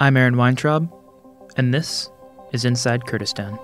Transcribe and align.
I'm 0.00 0.16
Aaron 0.16 0.36
Weintraub, 0.36 0.92
and 1.56 1.72
this 1.72 2.10
is 2.52 2.64
Inside 2.64 3.06
Kurdistan. 3.06 3.56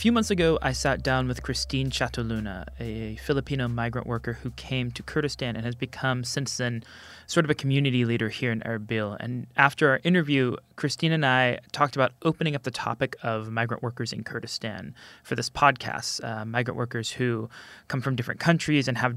Few 0.00 0.12
months 0.12 0.30
ago, 0.30 0.58
I 0.62 0.72
sat 0.72 1.02
down 1.02 1.28
with 1.28 1.42
Christine 1.42 1.90
Chatoluna, 1.90 2.64
a 2.80 3.16
Filipino 3.16 3.68
migrant 3.68 4.06
worker 4.06 4.32
who 4.32 4.50
came 4.52 4.90
to 4.92 5.02
Kurdistan 5.02 5.56
and 5.56 5.66
has 5.66 5.74
become, 5.74 6.24
since 6.24 6.56
then, 6.56 6.82
sort 7.26 7.44
of 7.44 7.50
a 7.50 7.54
community 7.54 8.06
leader 8.06 8.30
here 8.30 8.50
in 8.50 8.60
Erbil. 8.60 9.18
And 9.20 9.46
after 9.58 9.90
our 9.90 10.00
interview, 10.02 10.56
Christine 10.76 11.12
and 11.12 11.26
I 11.26 11.58
talked 11.72 11.96
about 11.96 12.12
opening 12.22 12.56
up 12.56 12.62
the 12.62 12.70
topic 12.70 13.14
of 13.22 13.50
migrant 13.50 13.82
workers 13.82 14.10
in 14.10 14.24
Kurdistan 14.24 14.94
for 15.22 15.34
this 15.34 15.50
podcast. 15.50 16.24
Uh, 16.24 16.46
migrant 16.46 16.78
workers 16.78 17.10
who 17.10 17.50
come 17.88 18.00
from 18.00 18.16
different 18.16 18.40
countries 18.40 18.88
and 18.88 18.96
have 18.96 19.16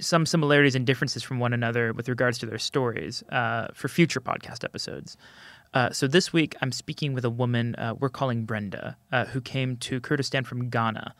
some 0.00 0.26
similarities 0.26 0.74
and 0.74 0.84
differences 0.84 1.22
from 1.22 1.38
one 1.38 1.52
another 1.52 1.92
with 1.92 2.08
regards 2.08 2.38
to 2.38 2.46
their 2.46 2.58
stories 2.58 3.22
uh, 3.30 3.68
for 3.72 3.86
future 3.86 4.20
podcast 4.20 4.64
episodes. 4.64 5.16
Uh, 5.74 5.90
so 5.90 6.06
this 6.06 6.32
week, 6.32 6.54
I'm 6.62 6.70
speaking 6.70 7.14
with 7.14 7.24
a 7.24 7.30
woman 7.30 7.74
uh, 7.74 7.94
we're 7.98 8.08
calling 8.08 8.44
Brenda, 8.44 8.96
uh, 9.10 9.24
who 9.24 9.40
came 9.40 9.76
to 9.78 10.00
Kurdistan 10.00 10.44
from 10.44 10.70
Ghana. 10.70 11.14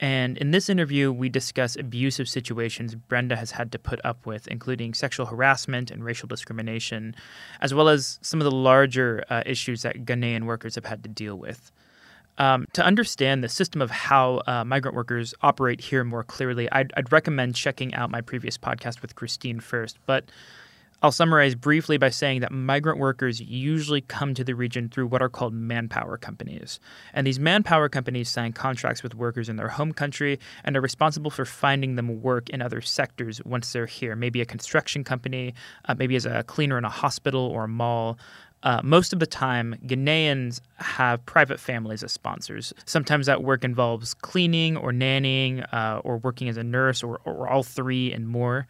And 0.00 0.36
in 0.38 0.50
this 0.50 0.68
interview, 0.68 1.12
we 1.12 1.28
discuss 1.28 1.76
abusive 1.76 2.28
situations 2.28 2.96
Brenda 2.96 3.36
has 3.36 3.52
had 3.52 3.70
to 3.72 3.78
put 3.78 4.04
up 4.04 4.26
with, 4.26 4.48
including 4.48 4.92
sexual 4.92 5.24
harassment 5.24 5.90
and 5.92 6.04
racial 6.04 6.26
discrimination, 6.26 7.14
as 7.60 7.72
well 7.72 7.88
as 7.88 8.18
some 8.22 8.40
of 8.40 8.44
the 8.44 8.50
larger 8.50 9.24
uh, 9.30 9.42
issues 9.46 9.82
that 9.82 10.04
Ghanaian 10.04 10.44
workers 10.44 10.74
have 10.74 10.84
had 10.84 11.04
to 11.04 11.08
deal 11.08 11.36
with. 11.36 11.70
Um, 12.38 12.66
to 12.74 12.84
understand 12.84 13.42
the 13.42 13.48
system 13.48 13.80
of 13.80 13.90
how 13.90 14.42
uh, 14.46 14.64
migrant 14.64 14.94
workers 14.94 15.32
operate 15.40 15.80
here 15.80 16.04
more 16.04 16.24
clearly, 16.24 16.70
I'd, 16.72 16.92
I'd 16.96 17.10
recommend 17.12 17.54
checking 17.54 17.94
out 17.94 18.10
my 18.10 18.20
previous 18.20 18.58
podcast 18.58 19.00
with 19.00 19.14
Christine 19.14 19.60
first. 19.60 19.98
But 20.04 20.24
I'll 21.02 21.12
summarize 21.12 21.54
briefly 21.54 21.98
by 21.98 22.08
saying 22.08 22.40
that 22.40 22.52
migrant 22.52 22.98
workers 22.98 23.40
usually 23.40 24.00
come 24.00 24.32
to 24.34 24.42
the 24.42 24.54
region 24.54 24.88
through 24.88 25.08
what 25.08 25.20
are 25.20 25.28
called 25.28 25.52
manpower 25.52 26.16
companies. 26.16 26.80
And 27.12 27.26
these 27.26 27.38
manpower 27.38 27.88
companies 27.90 28.30
sign 28.30 28.52
contracts 28.52 29.02
with 29.02 29.14
workers 29.14 29.48
in 29.48 29.56
their 29.56 29.68
home 29.68 29.92
country 29.92 30.38
and 30.64 30.76
are 30.76 30.80
responsible 30.80 31.30
for 31.30 31.44
finding 31.44 31.96
them 31.96 32.22
work 32.22 32.48
in 32.48 32.62
other 32.62 32.80
sectors 32.80 33.42
once 33.44 33.72
they're 33.72 33.86
here. 33.86 34.16
Maybe 34.16 34.40
a 34.40 34.46
construction 34.46 35.04
company, 35.04 35.54
uh, 35.84 35.94
maybe 35.98 36.16
as 36.16 36.24
a 36.24 36.44
cleaner 36.44 36.78
in 36.78 36.84
a 36.84 36.90
hospital 36.90 37.42
or 37.42 37.64
a 37.64 37.68
mall. 37.68 38.18
Uh, 38.62 38.80
most 38.82 39.12
of 39.12 39.20
the 39.20 39.26
time, 39.26 39.76
Ghanaians 39.86 40.60
have 40.76 41.24
private 41.26 41.60
families 41.60 42.02
as 42.02 42.10
sponsors. 42.10 42.72
Sometimes 42.86 43.26
that 43.26 43.44
work 43.44 43.64
involves 43.64 44.14
cleaning 44.14 44.76
or 44.76 44.92
nannying 44.92 45.64
uh, 45.72 46.00
or 46.02 46.16
working 46.16 46.48
as 46.48 46.56
a 46.56 46.64
nurse 46.64 47.02
or, 47.02 47.20
or 47.24 47.48
all 47.48 47.62
three 47.62 48.12
and 48.12 48.26
more. 48.26 48.66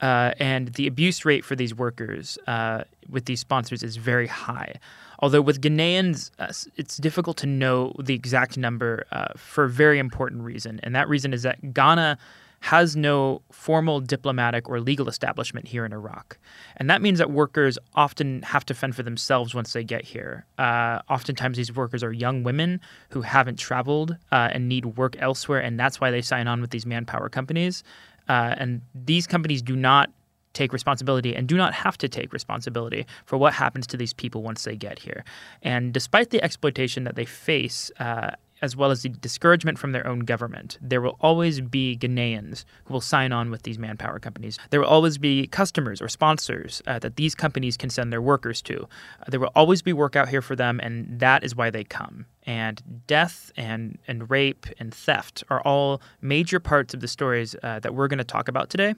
Uh, 0.00 0.32
and 0.38 0.68
the 0.74 0.86
abuse 0.86 1.24
rate 1.24 1.44
for 1.44 1.54
these 1.56 1.74
workers 1.74 2.38
uh, 2.46 2.84
with 3.08 3.26
these 3.26 3.40
sponsors 3.40 3.82
is 3.82 3.96
very 3.96 4.26
high. 4.26 4.74
Although 5.18 5.42
with 5.42 5.60
Ghanaians, 5.60 6.30
uh, 6.38 6.52
it's 6.76 6.96
difficult 6.96 7.36
to 7.38 7.46
know 7.46 7.92
the 7.98 8.14
exact 8.14 8.56
number 8.56 9.04
uh, 9.12 9.34
for 9.36 9.64
a 9.64 9.68
very 9.68 9.98
important 9.98 10.42
reason. 10.42 10.80
And 10.82 10.94
that 10.94 11.08
reason 11.08 11.34
is 11.34 11.42
that 11.42 11.74
Ghana 11.74 12.18
has 12.60 12.94
no 12.94 13.40
formal 13.50 14.00
diplomatic 14.00 14.68
or 14.68 14.80
legal 14.80 15.08
establishment 15.08 15.66
here 15.66 15.84
in 15.86 15.92
Iraq. 15.92 16.38
And 16.76 16.90
that 16.90 17.00
means 17.00 17.18
that 17.18 17.30
workers 17.30 17.78
often 17.94 18.42
have 18.42 18.66
to 18.66 18.74
fend 18.74 18.94
for 18.94 19.02
themselves 19.02 19.54
once 19.54 19.72
they 19.72 19.82
get 19.82 20.04
here. 20.04 20.44
Uh, 20.58 21.00
oftentimes, 21.08 21.56
these 21.56 21.74
workers 21.74 22.04
are 22.04 22.12
young 22.12 22.42
women 22.42 22.80
who 23.10 23.22
haven't 23.22 23.58
traveled 23.58 24.16
uh, 24.30 24.50
and 24.52 24.68
need 24.68 24.84
work 24.84 25.16
elsewhere, 25.18 25.60
and 25.60 25.80
that's 25.80 26.00
why 26.00 26.10
they 26.10 26.20
sign 26.20 26.46
on 26.48 26.60
with 26.60 26.70
these 26.70 26.84
manpower 26.84 27.30
companies. 27.30 27.82
Uh, 28.30 28.54
and 28.58 28.80
these 28.94 29.26
companies 29.26 29.60
do 29.60 29.74
not 29.74 30.08
take 30.52 30.72
responsibility 30.72 31.34
and 31.34 31.48
do 31.48 31.56
not 31.56 31.74
have 31.74 31.98
to 31.98 32.08
take 32.08 32.32
responsibility 32.32 33.04
for 33.24 33.36
what 33.36 33.52
happens 33.52 33.86
to 33.88 33.96
these 33.96 34.12
people 34.12 34.42
once 34.42 34.62
they 34.62 34.76
get 34.76 35.00
here. 35.00 35.24
And 35.62 35.92
despite 35.92 36.30
the 36.30 36.42
exploitation 36.42 37.02
that 37.04 37.16
they 37.16 37.24
face, 37.24 37.90
uh, 37.98 38.30
as 38.62 38.76
well 38.76 38.90
as 38.90 39.02
the 39.02 39.08
discouragement 39.08 39.78
from 39.78 39.92
their 39.92 40.06
own 40.06 40.20
government. 40.20 40.78
There 40.80 41.00
will 41.00 41.16
always 41.20 41.60
be 41.60 41.96
Ghanaians 41.96 42.64
who 42.84 42.92
will 42.92 43.00
sign 43.00 43.32
on 43.32 43.50
with 43.50 43.62
these 43.62 43.78
manpower 43.78 44.18
companies. 44.18 44.58
There 44.70 44.80
will 44.80 44.86
always 44.86 45.18
be 45.18 45.46
customers 45.46 46.02
or 46.02 46.08
sponsors 46.08 46.82
uh, 46.86 46.98
that 46.98 47.16
these 47.16 47.34
companies 47.34 47.76
can 47.76 47.90
send 47.90 48.12
their 48.12 48.22
workers 48.22 48.60
to. 48.62 48.82
Uh, 48.82 49.24
there 49.28 49.40
will 49.40 49.52
always 49.54 49.82
be 49.82 49.92
work 49.92 50.16
out 50.16 50.28
here 50.28 50.42
for 50.42 50.56
them, 50.56 50.80
and 50.80 51.20
that 51.20 51.42
is 51.42 51.56
why 51.56 51.70
they 51.70 51.84
come. 51.84 52.26
And 52.50 53.04
death 53.06 53.52
and, 53.56 53.96
and 54.08 54.28
rape 54.28 54.66
and 54.80 54.92
theft 54.92 55.44
are 55.50 55.60
all 55.60 56.02
major 56.20 56.58
parts 56.58 56.92
of 56.92 56.98
the 56.98 57.06
stories 57.06 57.54
uh, 57.62 57.78
that 57.78 57.94
we're 57.94 58.08
going 58.08 58.18
to 58.18 58.24
talk 58.24 58.48
about 58.48 58.70
today. 58.70 58.96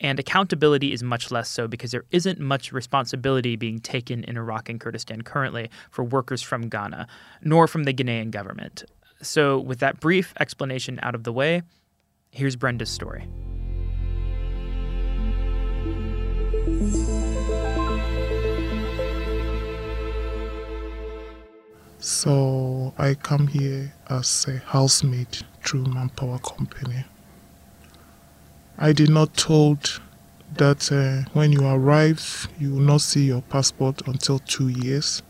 And 0.00 0.18
accountability 0.18 0.94
is 0.94 1.02
much 1.02 1.30
less 1.30 1.50
so 1.50 1.68
because 1.68 1.90
there 1.90 2.06
isn't 2.10 2.40
much 2.40 2.72
responsibility 2.72 3.54
being 3.54 3.80
taken 3.80 4.24
in 4.24 4.38
Iraq 4.38 4.70
and 4.70 4.80
Kurdistan 4.80 5.20
currently 5.20 5.68
for 5.90 6.04
workers 6.04 6.40
from 6.40 6.70
Ghana, 6.70 7.06
nor 7.42 7.68
from 7.68 7.84
the 7.84 7.92
Ghanaian 7.92 8.30
government. 8.30 8.86
So, 9.20 9.58
with 9.58 9.80
that 9.80 10.00
brief 10.00 10.32
explanation 10.40 10.98
out 11.02 11.14
of 11.14 11.24
the 11.24 11.34
way, 11.34 11.64
here's 12.30 12.56
Brenda's 12.56 12.88
story. 12.88 13.28
So, 22.08 22.94
I 22.96 23.14
come 23.14 23.48
here 23.48 23.92
as 24.08 24.46
a 24.46 24.58
housemaid 24.58 25.44
through 25.64 25.86
Manpower 25.86 26.38
Company. 26.38 27.04
I 28.78 28.92
did 28.92 29.10
not 29.10 29.36
told 29.36 30.00
that 30.54 30.92
uh, 30.92 31.28
when 31.32 31.50
you 31.50 31.66
arrive, 31.66 32.46
you 32.60 32.74
will 32.74 32.80
not 32.80 33.00
see 33.00 33.24
your 33.24 33.42
passport 33.42 34.06
until 34.06 34.38
two 34.38 34.68
years. 34.68 35.24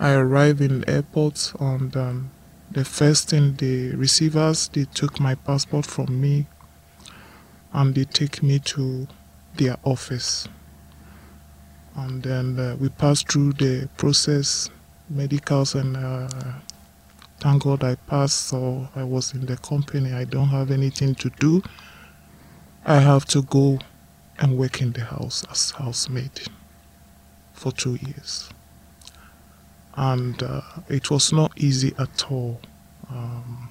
I 0.00 0.14
arrived 0.14 0.60
in 0.60 0.80
the 0.80 0.90
airport 0.90 1.52
and 1.60 1.96
um, 1.96 2.32
the 2.68 2.84
first 2.84 3.30
thing 3.30 3.54
the 3.54 3.94
receivers 3.94 4.66
they 4.66 4.86
took 4.86 5.20
my 5.20 5.36
passport 5.36 5.86
from 5.86 6.20
me 6.20 6.46
and 7.72 7.94
they 7.94 8.02
take 8.02 8.42
me 8.42 8.58
to 8.58 9.06
their 9.58 9.76
office 9.84 10.48
and 11.94 12.24
then 12.24 12.58
uh, 12.58 12.74
we 12.80 12.88
passed 12.88 13.30
through 13.30 13.52
the 13.52 13.88
process 13.96 14.68
medicals 15.12 15.74
and 15.74 15.96
uh, 15.96 16.28
thank 17.40 17.62
god 17.62 17.82
i 17.84 17.94
passed 18.06 18.46
so 18.48 18.88
i 18.96 19.02
was 19.02 19.34
in 19.34 19.46
the 19.46 19.56
company 19.58 20.12
i 20.12 20.24
don't 20.24 20.48
have 20.48 20.70
anything 20.70 21.14
to 21.14 21.30
do 21.38 21.62
i 22.84 22.98
have 22.98 23.24
to 23.24 23.42
go 23.42 23.78
and 24.38 24.56
work 24.58 24.80
in 24.80 24.92
the 24.92 25.02
house 25.04 25.44
as 25.50 25.70
housemaid 25.72 26.30
for 27.52 27.70
two 27.72 27.96
years 28.06 28.50
and 29.96 30.42
uh, 30.42 30.60
it 30.88 31.10
was 31.10 31.32
not 31.32 31.52
easy 31.56 31.94
at 31.98 32.30
all. 32.30 32.60
Um, 33.10 33.70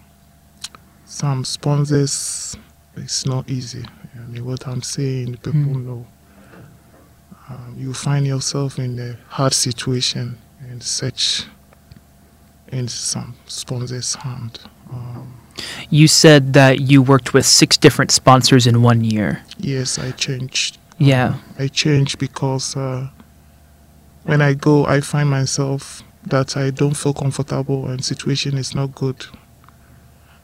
some 1.06 1.44
sponsors, 1.44 2.56
it's 2.96 3.26
not 3.26 3.50
easy. 3.50 3.84
I 4.16 4.28
mean, 4.28 4.46
what 4.46 4.68
I'm 4.68 4.82
saying, 4.82 5.38
people 5.38 5.54
mm. 5.54 5.86
know. 5.86 6.06
Um, 7.50 7.76
you 7.78 7.94
find 7.94 8.26
yourself 8.26 8.80
in 8.80 8.98
a 9.00 9.18
hard 9.28 9.54
situation 9.54 10.38
and 10.82 10.88
such 10.88 11.46
in 12.72 12.88
some 12.88 13.36
sponsors' 13.46 14.16
hand. 14.16 14.60
Um, 14.92 15.40
you 15.92 16.08
said 16.08 16.54
that 16.54 16.80
you 16.80 17.04
worked 17.04 17.36
with 17.36 17.46
six 17.46 17.78
different 17.78 18.10
sponsors 18.10 18.66
in 18.66 18.82
one 18.82 19.04
year. 19.04 19.44
Yes, 19.60 20.00
I 20.00 20.10
changed. 20.12 20.80
Yeah. 20.98 21.28
Um, 21.34 21.44
I 21.60 21.68
changed 21.68 22.18
because 22.18 22.76
uh, 22.76 23.10
when 24.24 24.42
I 24.42 24.54
go, 24.56 24.86
I 24.86 25.02
find 25.02 25.30
myself 25.30 26.02
that 26.26 26.58
I 26.58 26.72
don't 26.72 26.96
feel 26.96 27.14
comfortable 27.14 27.88
and 27.88 28.04
situation 28.04 28.58
is 28.58 28.74
not 28.74 28.96
good. 28.96 29.26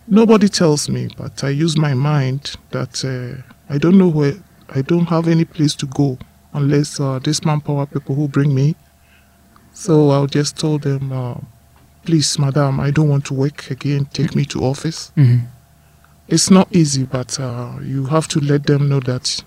Nobody 0.08 0.50
tells 0.50 0.88
me, 0.88 1.10
but 1.18 1.44
I 1.44 1.50
use 1.50 1.78
my 1.78 1.94
mind 1.96 2.56
that 2.72 2.94
uh, 3.04 3.42
I 3.74 3.78
don't 3.80 3.98
know 3.98 4.08
where, 4.08 4.36
I 4.70 4.82
don't 4.84 5.08
have 5.08 5.28
any 5.28 5.46
place 5.46 5.74
to 5.76 5.88
go 5.88 6.20
unless 6.54 7.00
uh, 7.00 7.20
this 7.20 7.44
manpower 7.44 7.88
people 7.88 8.14
who 8.14 8.28
bring 8.28 8.54
me. 8.54 8.76
So 9.78 10.10
I'll 10.10 10.26
just 10.26 10.58
tell 10.58 10.80
them, 10.80 11.12
uh, 11.12 11.36
please, 12.04 12.40
madam, 12.40 12.80
I 12.80 12.90
don't 12.90 13.10
want 13.10 13.26
to 13.26 13.36
work 13.36 13.70
again. 13.70 14.06
Take 14.12 14.36
me 14.36 14.44
to 14.46 14.64
office. 14.64 15.12
Mm-hmm. 15.16 15.46
It's 16.28 16.50
not 16.50 16.68
easy, 16.76 17.04
but 17.04 17.40
uh, 17.40 17.74
you 17.84 18.06
have 18.06 18.28
to 18.30 18.40
let 18.40 18.66
them 18.66 18.90
know 18.90 19.00
that 19.02 19.44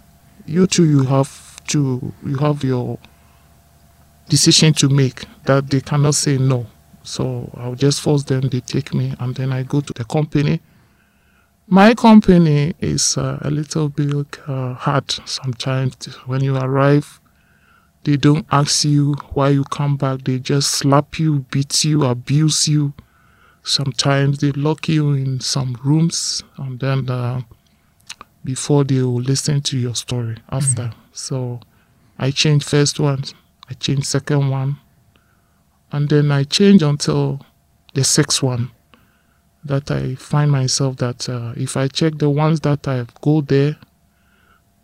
you 0.47 0.69
too, 0.69 0.89
you 0.89 1.03
have 1.03 1.61
to, 1.67 2.13
you 2.25 2.37
have 2.37 2.63
your 2.63 2.99
decision 4.29 4.73
to 4.75 4.89
make 4.89 5.25
that 5.47 5.69
they 5.69 5.81
cannot 5.81 6.15
say 6.15 6.39
no. 6.39 6.65
So 7.03 7.51
I'll 7.57 7.75
just 7.75 8.01
force 8.01 8.23
them, 8.23 8.43
they 8.43 8.61
take 8.61 8.95
me, 8.95 9.13
and 9.19 9.35
then 9.35 9.53
I 9.53 9.65
go 9.65 9.81
to 9.81 9.93
the 9.93 10.05
company. 10.05 10.61
My 11.67 11.93
company 11.95 12.75
is 12.79 13.19
uh, 13.19 13.39
a 13.43 13.51
little 13.51 13.89
bit 13.89 14.39
uh, 14.47 14.75
hard 14.75 15.11
sometimes. 15.25 16.07
When 16.27 16.45
you 16.45 16.57
arrive, 16.57 17.20
they 18.05 18.17
don't 18.17 18.47
ask 18.51 18.85
you 18.85 19.15
why 19.35 19.51
you 19.51 19.65
come 19.65 19.97
back. 19.97 20.23
They 20.25 20.39
just 20.39 20.71
slap 20.71 21.19
you, 21.19 21.41
beat 21.51 21.85
you, 21.85 22.05
abuse 22.05 22.67
you. 22.67 22.95
Sometimes 23.63 24.39
they 24.39 24.53
lock 24.53 24.89
you 24.89 25.13
in 25.13 25.41
some 25.41 25.79
rooms 25.85 26.43
and 26.57 26.81
then 26.81 27.11
uh, 27.11 27.43
before 28.43 28.85
they 28.85 29.03
will 29.03 29.21
listen 29.21 29.61
to 29.63 29.79
your 29.79 29.95
story 29.95 30.39
after. 30.51 30.85
Mm-hmm. 30.85 31.01
So 31.13 31.61
I 32.19 32.31
changed 32.31 32.69
first 32.69 32.99
one, 32.99 33.25
I 33.69 33.75
changed 33.75 34.07
second 34.07 34.49
one, 34.49 34.79
and 35.93 36.09
then 36.09 36.33
I 36.33 36.45
changed 36.45 36.83
until 36.83 37.45
the 37.95 38.05
sixth 38.05 38.43
one. 38.43 38.71
That 39.63 39.91
I 39.91 40.15
find 40.15 40.51
myself 40.51 40.97
that 40.97 41.29
uh, 41.29 41.53
if 41.55 41.77
I 41.77 41.89
check 41.89 42.17
the 42.17 42.31
ones 42.31 42.61
that 42.61 42.89
I 42.89 43.05
go 43.21 43.43
there, 43.43 43.77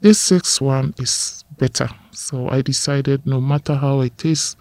this 0.02 0.20
sixth 0.20 0.60
one 0.60 0.92
is 0.98 1.45
better. 1.58 1.88
So 2.10 2.48
I 2.48 2.62
decided 2.62 3.26
no 3.26 3.40
matter 3.40 3.74
how 3.74 4.00
it 4.00 4.24
is, 4.24 4.56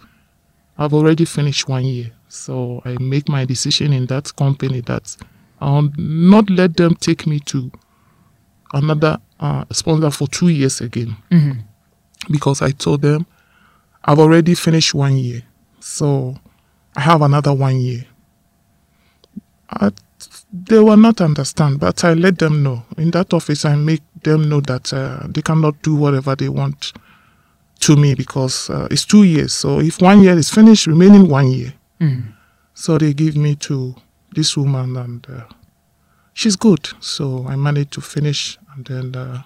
I've 0.78 0.94
already 0.94 1.24
finished 1.24 1.68
one 1.68 1.84
year. 1.84 2.12
So 2.28 2.82
I 2.84 2.96
make 3.00 3.28
my 3.28 3.44
decision 3.44 3.92
in 3.92 4.06
that 4.06 4.34
company 4.36 4.80
that 4.82 5.16
I'll 5.60 5.90
not 5.96 6.50
let 6.50 6.76
them 6.76 6.94
take 6.94 7.26
me 7.26 7.40
to 7.40 7.70
another 8.74 9.18
uh, 9.40 9.64
sponsor 9.72 10.10
for 10.10 10.28
two 10.28 10.48
years 10.48 10.80
again. 10.80 11.16
Mm-hmm. 11.30 11.60
Because 12.30 12.62
I 12.62 12.72
told 12.72 13.02
them 13.02 13.26
I've 14.04 14.18
already 14.18 14.54
finished 14.54 14.94
one 14.94 15.16
year. 15.16 15.42
So 15.80 16.36
I 16.96 17.00
have 17.00 17.22
another 17.22 17.52
one 17.52 17.80
year. 17.80 18.04
I, 19.70 19.90
they 20.52 20.78
will 20.78 20.96
not 20.96 21.20
understand, 21.20 21.80
but 21.80 22.04
I 22.04 22.14
let 22.14 22.38
them 22.38 22.62
know. 22.62 22.84
In 22.96 23.10
that 23.12 23.32
office, 23.34 23.64
I 23.64 23.76
make 23.76 24.02
them 24.22 24.48
know 24.48 24.60
that 24.60 24.92
uh, 24.92 25.26
they 25.28 25.42
cannot 25.42 25.80
do 25.82 25.94
whatever 25.94 26.34
they 26.34 26.48
want 26.48 26.92
to 27.80 27.96
me 27.96 28.14
because 28.14 28.70
uh, 28.70 28.88
it's 28.90 29.04
two 29.04 29.24
years. 29.24 29.52
So 29.54 29.80
if 29.80 30.00
one 30.00 30.22
year 30.22 30.36
is 30.36 30.50
finished, 30.50 30.86
remaining 30.86 31.28
one 31.28 31.48
year. 31.48 31.74
Mm. 32.00 32.32
So 32.74 32.98
they 32.98 33.12
give 33.14 33.36
me 33.36 33.54
to 33.56 33.94
this 34.32 34.56
woman, 34.56 34.96
and 34.96 35.26
uh, 35.30 35.44
she's 36.34 36.56
good. 36.56 36.88
So 37.00 37.46
I 37.48 37.56
managed 37.56 37.92
to 37.92 38.00
finish, 38.00 38.58
and 38.74 38.84
then 38.86 39.16
uh, 39.16 39.42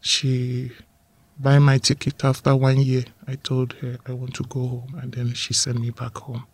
she 0.00 0.72
buy 1.38 1.58
my 1.58 1.78
ticket 1.78 2.24
after 2.24 2.54
one 2.56 2.80
year. 2.80 3.04
I 3.26 3.34
told 3.36 3.74
her 3.74 3.98
I 4.06 4.12
want 4.12 4.34
to 4.34 4.44
go 4.44 4.66
home, 4.66 4.98
and 5.02 5.12
then 5.12 5.34
she 5.34 5.52
sent 5.52 5.80
me 5.80 5.90
back 5.90 6.16
home. 6.16 6.44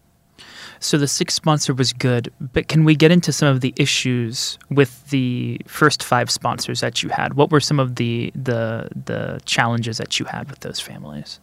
So 0.80 0.98
the 0.98 1.08
sixth 1.08 1.36
sponsor 1.36 1.74
was 1.74 1.92
good, 1.92 2.32
but 2.40 2.68
can 2.68 2.84
we 2.84 2.94
get 2.94 3.10
into 3.10 3.32
some 3.32 3.48
of 3.48 3.60
the 3.60 3.74
issues 3.76 4.58
with 4.70 5.08
the 5.10 5.60
first 5.66 6.02
five 6.02 6.30
sponsors 6.30 6.80
that 6.80 7.02
you 7.02 7.08
had? 7.08 7.34
What 7.34 7.50
were 7.50 7.60
some 7.60 7.80
of 7.80 7.96
the 7.96 8.32
the 8.34 8.88
the 9.06 9.40
challenges 9.44 9.98
that 9.98 10.18
you 10.18 10.26
had 10.26 10.50
with 10.50 10.60
those 10.60 10.80
families? 10.80 11.40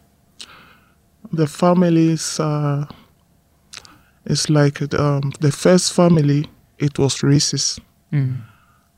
The 1.34 1.48
families, 1.48 2.40
uh, 2.40 2.86
it's 4.26 4.50
like 4.50 4.82
um, 4.94 5.34
the 5.40 5.52
first 5.52 5.94
family. 5.94 6.50
It 6.78 7.00
was 7.00 7.16
racist. 7.18 7.80
Mm. 8.12 8.42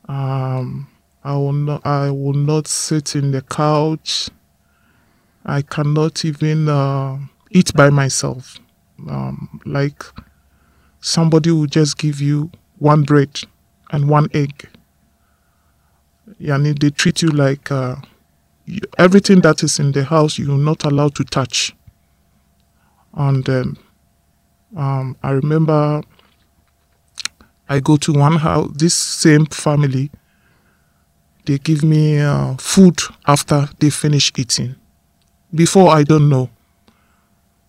Um, 0.09 0.87
I 1.23 1.33
will 1.35 1.53
not. 1.53 1.85
I 1.85 2.11
will 2.11 2.33
not 2.33 2.67
sit 2.67 3.15
in 3.15 3.31
the 3.31 3.41
couch. 3.41 4.29
I 5.45 5.61
cannot 5.61 6.25
even 6.25 6.67
uh, 6.67 7.19
eat 7.51 7.73
by 7.73 7.89
myself 7.89 8.59
um, 9.09 9.61
like 9.65 10.03
somebody 11.07 11.51
will 11.51 11.67
just 11.67 11.97
give 11.97 12.19
you 12.19 12.51
one 12.79 13.03
bread 13.03 13.39
and 13.91 14.09
one 14.09 14.27
egg. 14.33 14.67
Yani 16.41 16.77
they 16.77 16.89
treat 16.89 17.21
you 17.21 17.29
like 17.29 17.71
uh, 17.71 17.95
you, 18.65 18.81
everything 18.97 19.39
that 19.41 19.63
is 19.63 19.79
in 19.79 19.93
the 19.93 20.03
house 20.03 20.37
you're 20.37 20.57
not 20.57 20.83
allowed 20.83 21.15
to 21.15 21.23
touch. 21.23 21.73
And 23.13 23.49
um, 23.49 23.77
um, 24.75 25.15
I 25.23 25.31
remember 25.31 26.01
I 27.69 27.79
go 27.79 27.95
to 27.97 28.11
one 28.13 28.35
house, 28.35 28.69
this 28.75 28.93
same 28.93 29.45
family, 29.45 30.11
they 31.45 31.57
give 31.57 31.83
me 31.83 32.19
uh, 32.19 32.55
food 32.57 32.99
after 33.25 33.69
they 33.79 33.89
finish 33.89 34.31
eating. 34.37 34.75
Before 35.55 35.89
I 35.89 36.03
don't 36.03 36.27
know. 36.27 36.49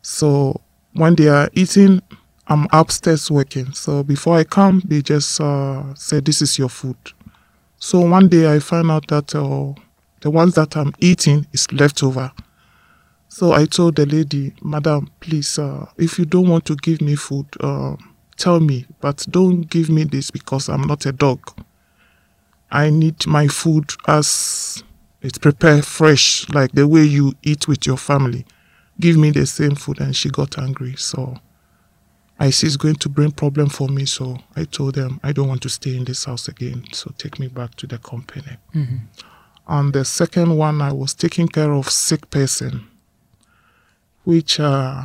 So 0.02 0.60
when 0.94 1.14
they 1.14 1.28
are 1.28 1.48
eating, 1.52 2.02
I'm 2.48 2.66
upstairs 2.72 3.30
working. 3.30 3.72
So 3.72 4.02
before 4.02 4.36
I 4.36 4.44
come, 4.44 4.82
they 4.84 5.02
just 5.02 5.40
uh, 5.40 5.94
say, 5.94 6.20
This 6.20 6.40
is 6.42 6.58
your 6.58 6.68
food. 6.68 6.96
So 7.78 8.00
one 8.00 8.28
day 8.28 8.52
I 8.52 8.58
find 8.58 8.90
out 8.90 9.06
that 9.08 9.34
uh, 9.34 9.74
the 10.20 10.30
ones 10.30 10.54
that 10.54 10.76
I'm 10.76 10.92
eating 10.98 11.46
is 11.52 11.70
leftover. 11.72 12.32
So 13.28 13.52
I 13.52 13.66
told 13.66 13.96
the 13.96 14.06
lady, 14.06 14.54
Madam, 14.62 15.10
please, 15.20 15.58
uh, 15.58 15.86
if 15.96 16.18
you 16.18 16.24
don't 16.24 16.48
want 16.48 16.64
to 16.66 16.76
give 16.76 17.00
me 17.00 17.14
food, 17.14 17.46
uh, 17.60 17.96
tell 18.36 18.58
me, 18.58 18.86
but 19.00 19.26
don't 19.30 19.62
give 19.62 19.90
me 19.90 20.04
this 20.04 20.30
because 20.30 20.68
I'm 20.68 20.82
not 20.82 21.04
a 21.06 21.12
dog. 21.12 21.40
I 22.70 22.90
need 22.90 23.26
my 23.26 23.48
food 23.48 23.92
as 24.06 24.82
it's 25.20 25.38
prepared 25.38 25.84
fresh, 25.84 26.48
like 26.48 26.72
the 26.72 26.88
way 26.88 27.02
you 27.02 27.34
eat 27.42 27.68
with 27.68 27.86
your 27.86 27.96
family 27.98 28.46
give 29.00 29.16
me 29.16 29.30
the 29.30 29.46
same 29.46 29.74
food 29.74 30.00
and 30.00 30.14
she 30.14 30.28
got 30.28 30.58
angry. 30.58 30.94
So 30.96 31.38
I 32.38 32.50
see 32.50 32.66
it's 32.68 32.76
going 32.76 32.96
to 32.96 33.08
bring 33.08 33.32
problem 33.32 33.68
for 33.68 33.88
me. 33.88 34.06
So 34.06 34.38
I 34.54 34.64
told 34.64 34.94
them 34.94 35.20
I 35.22 35.32
don't 35.32 35.48
want 35.48 35.62
to 35.62 35.68
stay 35.68 35.96
in 35.96 36.04
this 36.04 36.24
house 36.24 36.48
again. 36.48 36.84
So 36.92 37.12
take 37.18 37.38
me 37.38 37.48
back 37.48 37.74
to 37.76 37.86
the 37.86 37.98
company. 37.98 38.56
Mm-hmm. 38.74 38.96
And 39.66 39.92
the 39.92 40.04
second 40.04 40.56
one, 40.56 40.80
I 40.80 40.92
was 40.92 41.14
taking 41.14 41.48
care 41.48 41.72
of 41.72 41.90
sick 41.90 42.30
person, 42.30 42.86
which 44.24 44.58
uh, 44.60 45.04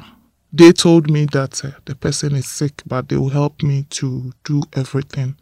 they 0.54 0.72
told 0.72 1.10
me 1.10 1.26
that 1.26 1.66
uh, 1.66 1.72
the 1.86 1.96
person 1.96 2.36
is 2.36 2.48
sick, 2.48 2.82
but 2.86 3.10
they 3.10 3.18
will 3.18 3.30
help 3.30 3.62
me 3.64 3.86
to 3.90 4.32
do 4.46 4.62
everything. 4.74 5.36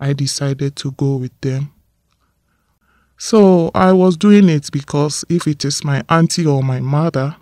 I 0.00 0.14
decided 0.14 0.74
to 0.76 0.90
go 0.92 1.16
with 1.16 1.38
them. 1.42 1.72
So 3.16 3.70
I 3.74 3.92
was 3.92 4.16
doing 4.16 4.48
it 4.48 4.70
because 4.72 5.24
if 5.28 5.46
it 5.46 5.64
is 5.64 5.84
my 5.84 6.02
auntie 6.08 6.46
or 6.46 6.62
my 6.62 6.80
mother, 6.80 7.36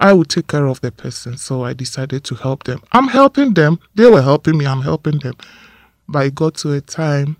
I 0.00 0.12
would 0.12 0.28
take 0.28 0.48
care 0.48 0.66
of 0.66 0.80
the 0.80 0.90
person. 0.90 1.36
So 1.36 1.64
I 1.64 1.72
decided 1.72 2.24
to 2.24 2.34
help 2.34 2.64
them. 2.64 2.82
I'm 2.92 3.08
helping 3.08 3.54
them. 3.54 3.78
They 3.94 4.08
were 4.10 4.22
helping 4.22 4.58
me. 4.58 4.66
I'm 4.66 4.82
helping 4.82 5.18
them. 5.18 5.34
But 6.08 6.18
I 6.18 6.28
got 6.30 6.54
to 6.56 6.72
a 6.72 6.80
time 6.80 7.36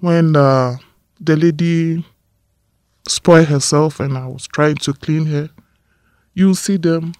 when 0.00 0.36
uh, 0.36 0.76
the 1.20 1.36
lady 1.36 2.04
spoiled 3.08 3.48
herself 3.48 4.00
and 4.00 4.18
I 4.18 4.26
was 4.26 4.46
trying 4.46 4.76
to 4.76 4.92
clean 4.92 5.26
her. 5.26 5.50
You 6.34 6.54
see 6.54 6.76
them 6.76 7.14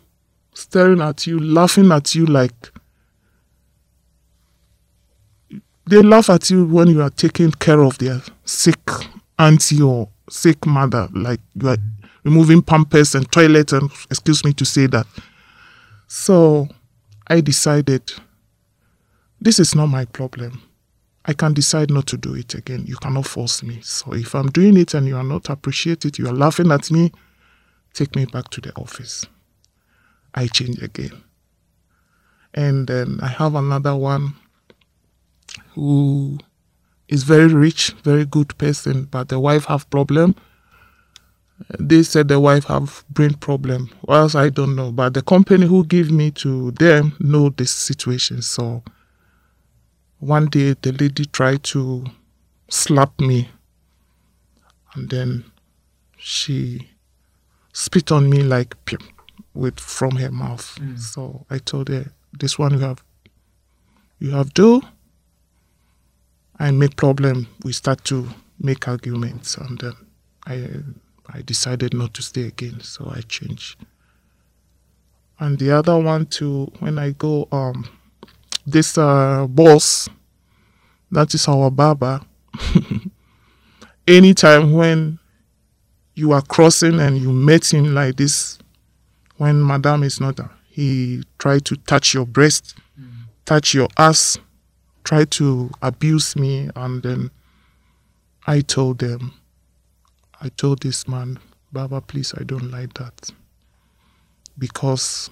staring 0.55 1.01
at 1.01 1.27
you, 1.27 1.39
laughing 1.39 1.91
at 1.93 2.15
you 2.15 2.27
like 2.27 2.73
they 5.87 6.01
laugh 6.01 6.31
at 6.31 6.49
you 6.51 6.65
when 6.65 6.89
you 6.89 7.03
are 7.03 7.11
taking 7.11 7.51
care 7.53 7.81
of 7.83 7.99
their 7.99 8.23
sick 8.45 8.81
auntie 9.39 9.83
or 9.83 10.09
sick 10.31 10.65
mother, 10.67 11.09
like 11.13 11.41
you 11.55 11.69
are 11.69 11.77
removing 12.25 12.63
pampers 12.63 13.15
and 13.15 13.31
toilet 13.31 13.73
and 13.73 13.91
excuse 14.11 14.45
me 14.45 14.53
to 14.55 14.65
say 14.65 14.87
that. 14.87 15.07
So 16.09 16.69
I 17.29 17.41
decided 17.41 18.13
this 19.41 19.59
is 19.59 19.75
not 19.75 19.87
my 19.87 20.07
problem. 20.07 20.63
I 21.27 21.33
can 21.33 21.55
decide 21.55 21.91
not 21.91 22.07
to 22.09 22.17
do 22.17 22.35
it 22.35 22.55
again. 22.55 22.85
You 22.87 22.97
cannot 22.97 23.27
force 23.27 23.63
me. 23.63 23.81
So 23.83 24.13
if 24.13 24.35
I'm 24.35 24.49
doing 24.49 24.77
it 24.77 24.95
and 24.95 25.07
you 25.07 25.17
are 25.17 25.25
not 25.25 25.49
appreciate 25.49 26.05
it, 26.05 26.19
you 26.19 26.27
are 26.27 26.35
laughing 26.35 26.71
at 26.71 26.91
me, 26.91 27.13
take 27.93 28.15
me 28.15 28.27
back 28.27 28.49
to 28.51 28.61
the 28.61 28.75
office. 28.77 29.27
I 30.35 30.49
change 30.49 30.83
again. 30.83 31.23
And 32.53 32.87
then 32.87 33.19
I 33.23 33.29
have 33.29 33.55
another 33.55 33.97
one 33.97 34.35
who 35.75 36.39
is 37.09 37.23
very 37.23 37.53
rich, 37.53 37.91
very 38.03 38.25
good 38.25 38.57
person, 38.59 39.05
but 39.05 39.29
the 39.29 39.39
wife 39.39 39.65
have 39.67 39.89
problem 39.91 40.35
they 41.79 42.03
said 42.03 42.29
the 42.29 42.41
wife 42.41 42.65
have 42.65 43.05
brain 43.11 43.35
problem. 43.35 43.91
Whilst 44.03 44.37
I 44.37 44.49
don't 44.51 44.75
know, 44.75 44.91
but 44.93 45.15
the 45.15 45.23
company 45.23 45.67
who 45.67 45.85
give 45.85 46.11
me 46.11 46.31
to 46.33 46.73
them 46.73 47.17
know 47.21 47.51
this 47.51 47.71
situation. 47.71 48.43
So 48.43 48.83
one 50.19 50.47
day 50.47 50.75
the 50.81 50.93
lady 50.93 51.25
tried 51.27 51.63
to 51.65 52.05
slap 52.69 53.21
me, 53.21 53.49
and 54.95 55.09
then 55.11 55.45
she 56.17 56.89
spit 57.73 58.11
on 58.11 58.29
me 58.31 58.43
like 58.43 58.77
with 59.53 59.79
from 59.79 60.17
her 60.17 60.31
mouth. 60.31 60.77
Mm. 60.81 60.99
So 60.99 61.47
I 61.51 61.59
told 61.59 61.89
her, 61.89 62.13
"This 62.39 62.59
one 62.59 62.73
you 62.75 62.81
have, 62.81 63.05
you 64.19 64.31
have 64.31 64.53
do." 64.55 64.83
I 66.59 66.71
make 66.71 66.97
problem. 66.97 67.49
We 67.65 67.73
start 67.73 68.05
to 68.05 68.29
make 68.61 68.87
arguments, 68.89 69.57
and 69.57 69.79
then 69.79 69.95
I 70.47 70.83
I 71.29 71.43
decided 71.43 71.95
not 71.95 72.15
to 72.15 72.23
stay 72.23 72.47
again, 72.47 72.81
so 72.81 73.11
I 73.15 73.21
changed. 73.23 73.77
And 75.39 75.59
the 75.59 75.73
other 75.73 75.99
one 75.99 76.27
too, 76.27 76.71
when 76.79 76.99
I 76.99 77.11
go, 77.11 77.49
um, 77.51 77.89
this 78.67 78.97
uh, 78.97 79.47
boss, 79.49 80.09
that 81.11 81.35
is 81.35 81.49
our 81.49 81.71
barber. 81.71 82.21
Anytime 84.07 84.73
when 84.73 85.19
you 86.15 86.33
are 86.33 86.43
crossing 86.43 87.01
and 87.01 87.19
you 87.19 87.33
met 87.33 87.73
him 87.73 87.95
like 87.95 88.17
this, 88.17 88.59
when 89.37 89.67
Madame 89.67 90.03
is 90.05 90.21
not, 90.21 90.39
he 90.69 91.23
try 91.39 91.59
to 91.61 91.77
touch 91.77 92.15
your 92.15 92.27
breast. 92.27 92.75
Mm. 93.01 93.11
touch 93.45 93.75
your 93.75 93.89
ass, 93.97 94.39
try 95.03 95.25
to 95.25 95.71
abuse 95.83 96.37
me, 96.37 96.71
and 96.75 97.03
then 97.03 97.31
I 98.47 98.61
told 98.61 98.99
them, 98.99 99.35
I 100.45 100.51
told 100.51 100.83
this 100.83 101.09
man, 101.09 101.39
Baba, 101.73 102.03
please, 102.03 102.35
I 102.39 102.45
don't 102.45 102.71
like 102.71 102.93
that. 102.95 103.31
Because 104.59 105.31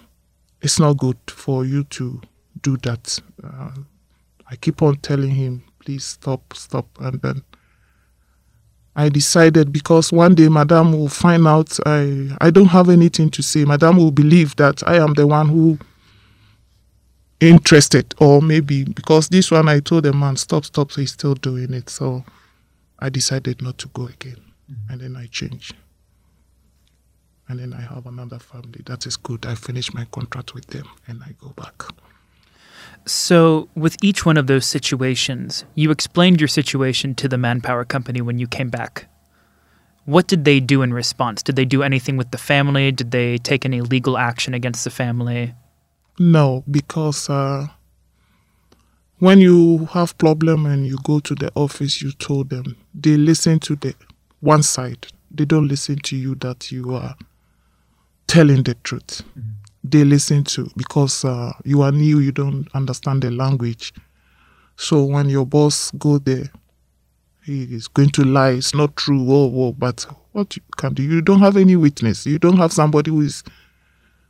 it's 0.63 0.81
not 0.81 0.97
good 0.97 1.19
for 1.29 1.67
you 1.67 1.85
to 1.85 2.21
do 2.63 2.79
that. 2.79 3.19
Uh, 3.45 3.73
I 4.51 4.57
keep 4.57 4.81
on 4.81 4.97
telling 4.97 5.31
him, 5.31 5.65
please 5.81 6.03
stop, 6.03 6.55
stop. 6.55 6.87
And 6.99 7.21
then 7.21 7.43
I 8.97 9.11
decided 9.11 9.71
because 9.71 10.13
one 10.13 10.35
day 10.35 10.49
Madame 10.49 10.93
will 10.93 11.09
find 11.09 11.47
out 11.47 11.79
I, 11.85 12.31
I 12.41 12.51
don't 12.51 12.67
have 12.67 12.89
anything 12.89 13.31
to 13.33 13.43
say. 13.43 13.67
Madame 13.67 13.99
will 13.99 14.13
believe 14.13 14.57
that 14.57 14.83
I 14.87 14.97
am 14.97 15.13
the 15.13 15.27
one 15.27 15.49
who 15.49 15.79
interested 17.39 18.15
or 18.19 18.41
maybe 18.41 18.85
because 18.85 19.29
this 19.29 19.51
one 19.51 19.69
I 19.69 19.81
told 19.81 20.05
the 20.05 20.13
man 20.13 20.37
stop 20.37 20.65
stop 20.65 20.93
so 20.93 21.01
he's 21.01 21.11
still 21.11 21.35
doing 21.35 21.75
it 21.75 21.91
so 21.91 22.25
I 23.01 23.09
decided 23.09 23.61
not 23.61 23.79
to 23.79 23.89
go 23.89 24.07
again. 24.07 24.52
And 24.89 25.01
then 25.01 25.17
I 25.17 25.27
change. 25.27 25.73
and 27.49 27.61
then 27.61 27.75
I 27.75 27.83
have 27.83 28.07
another 28.07 28.39
family 28.39 28.81
that 28.87 29.05
is 29.07 29.17
good. 29.17 29.45
I 29.45 29.55
finish 29.55 29.93
my 29.93 30.07
contract 30.07 30.55
with 30.55 30.69
them 30.69 30.87
and 31.07 31.23
I 31.23 31.35
go 31.39 31.51
back. 31.51 31.83
So 33.05 33.69
with 33.75 33.97
each 34.03 34.25
one 34.25 34.37
of 34.37 34.47
those 34.47 34.65
situations 34.65 35.65
you 35.75 35.91
explained 35.91 36.41
your 36.41 36.49
situation 36.49 37.15
to 37.17 37.29
the 37.29 37.37
manpower 37.37 37.85
company 37.85 38.21
when 38.21 38.39
you 38.39 38.47
came 38.47 38.71
back. 38.71 39.07
What 40.05 40.27
did 40.27 40.45
they 40.45 40.61
do 40.61 40.83
in 40.83 40.93
response? 40.95 41.43
Did 41.43 41.57
they 41.57 41.65
do 41.65 41.83
anything 41.83 42.17
with 42.17 42.31
the 42.31 42.39
family? 42.39 42.91
Did 42.91 43.11
they 43.11 43.39
take 43.39 43.65
any 43.65 43.81
legal 43.83 44.17
action 44.19 44.55
against 44.55 44.83
the 44.85 44.91
family? 44.91 45.55
No, 46.19 46.65
because 46.69 47.31
uh, 47.31 47.69
when 49.19 49.41
you 49.41 49.87
have 49.93 50.19
problem 50.19 50.67
and 50.67 50.87
you 50.87 50.99
go 51.05 51.21
to 51.21 51.35
the 51.35 51.53
office, 51.55 52.03
you 52.03 52.11
told 52.13 52.51
them. 52.51 52.77
They 52.95 53.17
listen 53.17 53.61
to 53.61 53.77
the 53.77 53.95
one 54.43 54.63
side. 54.63 55.07
They 55.31 55.47
don't 55.47 55.69
listen 55.69 55.97
to 55.97 56.17
you 56.17 56.35
that 56.37 56.71
you 56.71 56.95
are 56.95 57.15
telling 58.27 58.65
the 58.65 58.75
truth. 58.83 59.23
Mm-hmm. 59.39 59.49
They 59.85 60.05
listen 60.05 60.45
to 60.45 60.71
because 60.77 61.25
uh, 61.25 61.53
you 61.65 61.83
are 61.83 61.93
new, 61.93 62.19
you 62.19 62.33
don't 62.33 62.69
understand 62.75 63.23
the 63.23 63.31
language. 63.31 63.95
So 64.77 65.05
when 65.05 65.29
your 65.29 65.47
boss 65.47 65.91
go 65.93 66.19
there, 66.19 66.51
he 67.45 67.63
is 67.63 67.89
going 67.89 68.11
to 68.11 68.25
lie. 68.25 68.51
It's 68.51 68.75
not 68.75 68.95
true. 68.97 69.25
Oh, 69.29 69.53
oh, 69.55 69.73
but 69.73 70.07
what 70.33 70.55
you 70.57 70.63
can 70.77 70.95
do? 70.95 71.03
You 71.03 71.23
don't 71.23 71.41
have 71.41 71.57
any 71.57 71.77
witness. 71.77 72.27
You 72.27 72.39
don't 72.39 72.59
have 72.59 72.73
somebody 72.73 73.11
who 73.11 73.23
is 73.23 73.43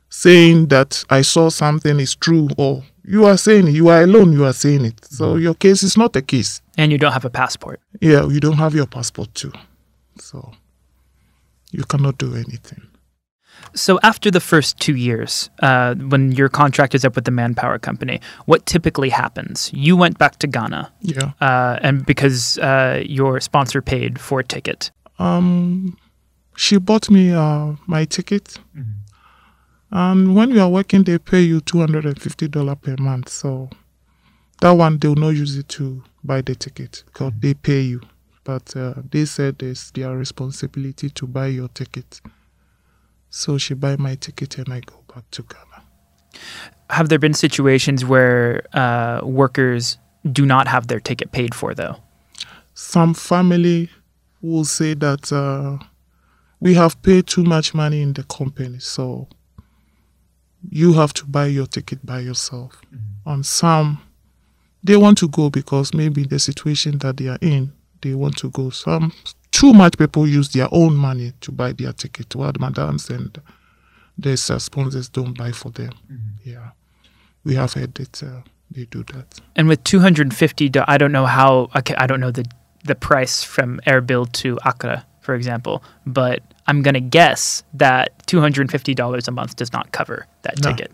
saying 0.09 0.67
that 0.67 1.03
I 1.09 1.21
saw 1.21 1.49
something 1.49 1.99
is 1.99 2.15
true 2.15 2.49
or 2.57 2.83
you 3.03 3.25
are 3.25 3.37
saying 3.37 3.67
you 3.67 3.89
are 3.89 4.03
alone, 4.03 4.31
you 4.33 4.45
are 4.45 4.53
saying 4.53 4.85
it. 4.85 5.05
So 5.05 5.33
mm-hmm. 5.33 5.43
your 5.43 5.53
case 5.55 5.83
is 5.83 5.97
not 5.97 6.15
a 6.15 6.21
case. 6.21 6.61
And 6.77 6.91
you 6.91 6.97
don't 6.97 7.11
have 7.13 7.25
a 7.25 7.29
passport. 7.29 7.79
Yeah, 7.99 8.27
you 8.27 8.39
don't 8.39 8.57
have 8.57 8.75
your 8.75 8.85
passport 8.87 9.33
too. 9.33 9.51
So 10.19 10.51
you 11.71 11.83
cannot 11.83 12.17
do 12.17 12.35
anything. 12.35 12.81
So 13.75 13.99
after 14.03 14.31
the 14.31 14.39
first 14.39 14.79
two 14.79 14.95
years, 14.95 15.49
uh, 15.61 15.95
when 15.95 16.31
your 16.31 16.49
contract 16.49 16.95
is 16.95 17.05
up 17.05 17.15
with 17.15 17.25
the 17.25 17.31
manpower 17.31 17.79
company, 17.79 18.19
what 18.45 18.65
typically 18.65 19.09
happens? 19.09 19.71
You 19.73 19.95
went 19.95 20.17
back 20.17 20.37
to 20.39 20.47
Ghana. 20.47 20.91
Yeah. 21.01 21.31
Uh, 21.39 21.77
and 21.81 22.05
because 22.05 22.57
uh, 22.57 23.03
your 23.05 23.39
sponsor 23.39 23.81
paid 23.81 24.19
for 24.19 24.39
a 24.39 24.43
ticket. 24.43 24.91
Um, 25.19 25.97
she 26.55 26.77
bought 26.77 27.09
me 27.09 27.31
uh, 27.31 27.73
my 27.87 28.05
ticket. 28.05 28.59
Mm-hmm 28.75 29.03
and 29.93 30.35
when 30.35 30.49
you 30.49 30.59
are 30.59 30.69
working, 30.69 31.03
they 31.03 31.19
pay 31.19 31.41
you 31.41 31.61
$250 31.61 32.81
per 32.81 32.95
month. 32.97 33.29
So 33.29 33.69
that 34.59 34.71
one, 34.71 34.97
they 34.97 35.07
will 35.07 35.15
not 35.15 35.29
use 35.29 35.55
it 35.55 35.69
to 35.69 36.03
buy 36.23 36.41
the 36.41 36.55
ticket 36.55 37.03
because 37.05 37.33
they 37.39 37.53
pay 37.53 37.81
you. 37.81 38.01
But 38.43 38.75
uh, 38.75 38.95
they 39.09 39.25
said 39.25 39.61
it's 39.63 39.91
their 39.91 40.15
responsibility 40.17 41.09
to 41.09 41.27
buy 41.27 41.47
your 41.47 41.69
ticket. 41.69 42.21
So 43.29 43.57
she 43.57 43.73
buy 43.73 43.95
my 43.95 44.15
ticket 44.15 44.57
and 44.57 44.71
I 44.71 44.81
go 44.81 44.95
back 45.13 45.29
to 45.31 45.43
Ghana. 45.43 45.83
Have 46.89 47.09
there 47.09 47.19
been 47.19 47.33
situations 47.33 48.03
where 48.05 48.63
uh, 48.73 49.21
workers 49.23 49.97
do 50.31 50.45
not 50.45 50.67
have 50.67 50.87
their 50.87 50.99
ticket 50.99 51.31
paid 51.31 51.55
for, 51.55 51.73
though? 51.73 51.95
Some 52.73 53.13
family 53.13 53.89
will 54.41 54.65
say 54.65 54.93
that 54.95 55.31
uh, 55.31 55.83
we 56.59 56.73
have 56.75 57.01
paid 57.01 57.27
too 57.27 57.43
much 57.43 57.73
money 57.73 58.01
in 58.01 58.13
the 58.13 58.23
company, 58.23 58.79
so 58.79 59.27
you 60.69 60.93
have 60.93 61.13
to 61.13 61.25
buy 61.25 61.47
your 61.47 61.65
ticket 61.65 62.05
by 62.05 62.19
yourself. 62.19 62.81
Mm-hmm. 62.87 63.29
On 63.29 63.43
some, 63.43 64.01
they 64.83 64.97
want 64.97 65.17
to 65.19 65.27
go 65.27 65.49
because 65.49 65.93
maybe 65.93 66.23
the 66.23 66.39
situation 66.39 66.97
that 66.99 67.17
they 67.17 67.27
are 67.27 67.37
in, 67.41 67.73
they 68.03 68.13
want 68.13 68.37
to 68.37 68.49
go. 68.49 68.69
Some, 68.69 69.11
too 69.51 69.73
much 69.73 69.97
people 69.97 70.27
use 70.27 70.49
their 70.49 70.67
own 70.71 70.95
money 70.95 71.33
to 71.41 71.51
buy 71.51 71.71
their 71.71 71.93
ticket, 71.93 72.35
while 72.35 72.53
madams 72.59 73.09
and 73.09 73.41
their 74.17 74.37
sponsors 74.37 75.09
don't 75.09 75.37
buy 75.37 75.51
for 75.51 75.71
them. 75.71 75.91
Mm-hmm. 76.11 76.49
Yeah, 76.49 76.69
we 77.43 77.55
have 77.55 77.73
heard 77.73 77.95
that 77.95 78.21
uh, 78.21 78.41
they 78.69 78.85
do 78.85 79.03
that. 79.13 79.39
And 79.55 79.67
with 79.67 79.83
250, 79.83 80.71
I 80.87 80.97
don't 80.97 81.11
know 81.11 81.25
how, 81.25 81.69
I 81.73 82.07
don't 82.07 82.19
know 82.19 82.31
the, 82.31 82.45
the 82.83 82.95
price 82.95 83.43
from 83.43 83.79
Erbil 83.87 84.31
to 84.33 84.59
Accra, 84.65 85.05
for 85.21 85.35
example, 85.35 85.83
but 86.05 86.41
I'm 86.67 86.81
going 86.81 86.93
to 86.93 87.01
guess 87.01 87.63
that 87.73 88.25
$250 88.27 89.27
a 89.27 89.31
month 89.31 89.55
does 89.55 89.73
not 89.73 89.91
cover 89.91 90.27
that 90.43 90.61
no. 90.61 90.71
ticket. 90.71 90.91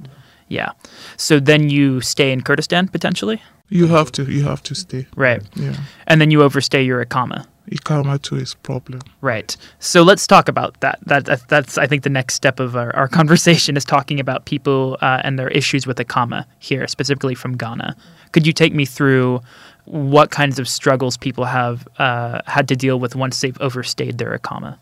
Yeah. 0.47 0.71
So 1.17 1.39
then 1.39 1.69
you 1.69 2.01
stay 2.01 2.31
in 2.31 2.41
Kurdistan 2.41 2.87
potentially? 2.87 3.41
You 3.69 3.87
have 3.87 4.11
to. 4.13 4.23
You 4.23 4.43
have 4.43 4.63
to 4.63 4.75
stay. 4.75 5.07
Right. 5.15 5.43
Yeah. 5.55 5.75
And 6.07 6.19
then 6.19 6.31
you 6.31 6.41
overstay 6.43 6.83
your 6.83 7.03
Ikama. 7.05 7.45
Ikama 7.71 8.19
too 8.21 8.35
is 8.35 8.55
problem. 8.55 9.01
Right. 9.21 9.55
So 9.79 10.01
let's 10.01 10.25
talk 10.25 10.49
about 10.49 10.79
that. 10.81 10.99
That, 11.05 11.25
that 11.25 11.47
that's 11.49 11.77
I 11.77 11.85
think 11.85 12.03
the 12.03 12.09
next 12.09 12.33
step 12.33 12.59
of 12.59 12.75
our, 12.75 12.95
our 12.95 13.07
conversation 13.19 13.77
is 13.77 13.85
talking 13.85 14.19
about 14.19 14.45
people 14.45 14.97
uh, 15.01 15.21
and 15.23 15.37
their 15.37 15.49
issues 15.49 15.85
with 15.85 15.97
Ikama 15.97 16.45
here, 16.59 16.87
specifically 16.87 17.35
from 17.35 17.55
Ghana. 17.57 17.95
Could 18.31 18.47
you 18.47 18.53
take 18.53 18.73
me 18.73 18.85
through 18.85 19.41
what 19.85 20.31
kinds 20.31 20.59
of 20.59 20.67
struggles 20.67 21.17
people 21.17 21.45
have 21.45 21.87
uh, 21.97 22.41
had 22.45 22.67
to 22.67 22.75
deal 22.75 22.99
with 22.99 23.15
once 23.15 23.39
they've 23.41 23.59
overstayed 23.59 24.17
their 24.17 24.37
Ikama? 24.37 24.79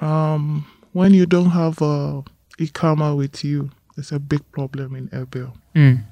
Um, 0.00 0.66
when 0.92 1.14
you 1.14 1.26
don't 1.26 1.50
have 1.50 1.80
a 1.82 2.22
Ikama 2.58 3.16
with 3.16 3.44
you, 3.44 3.70
it's 3.96 4.12
a 4.12 4.18
big 4.18 4.40
problem 4.52 4.96
in 4.96 5.08
Erbil. 5.08 5.54
Mm. 5.74 6.04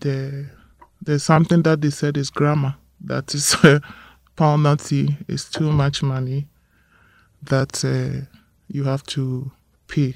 The, 0.00 0.50
there's 1.02 1.24
something 1.24 1.62
that 1.62 1.80
they 1.80 1.90
said 1.90 2.16
is 2.16 2.30
grammar. 2.30 2.76
That 3.00 3.34
is 3.34 3.54
uh, 3.64 3.80
penalty 4.36 5.16
is 5.28 5.48
too 5.48 5.72
much 5.72 6.02
money 6.02 6.46
that 7.42 7.84
uh, 7.84 8.26
you 8.68 8.84
have 8.84 9.02
to 9.04 9.50
pay. 9.88 10.14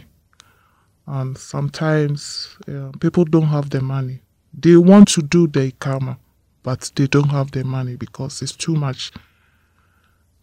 And 1.06 1.36
sometimes 1.36 2.56
uh, 2.68 2.90
people 3.00 3.24
don't 3.24 3.46
have 3.46 3.70
the 3.70 3.80
money. 3.80 4.20
They 4.52 4.76
want 4.76 5.08
to 5.08 5.22
do 5.22 5.46
the 5.46 5.72
karma, 5.78 6.18
but 6.62 6.90
they 6.94 7.06
don't 7.06 7.28
have 7.30 7.50
the 7.50 7.64
money 7.64 7.96
because 7.96 8.40
it's 8.42 8.56
too 8.56 8.74
much 8.74 9.12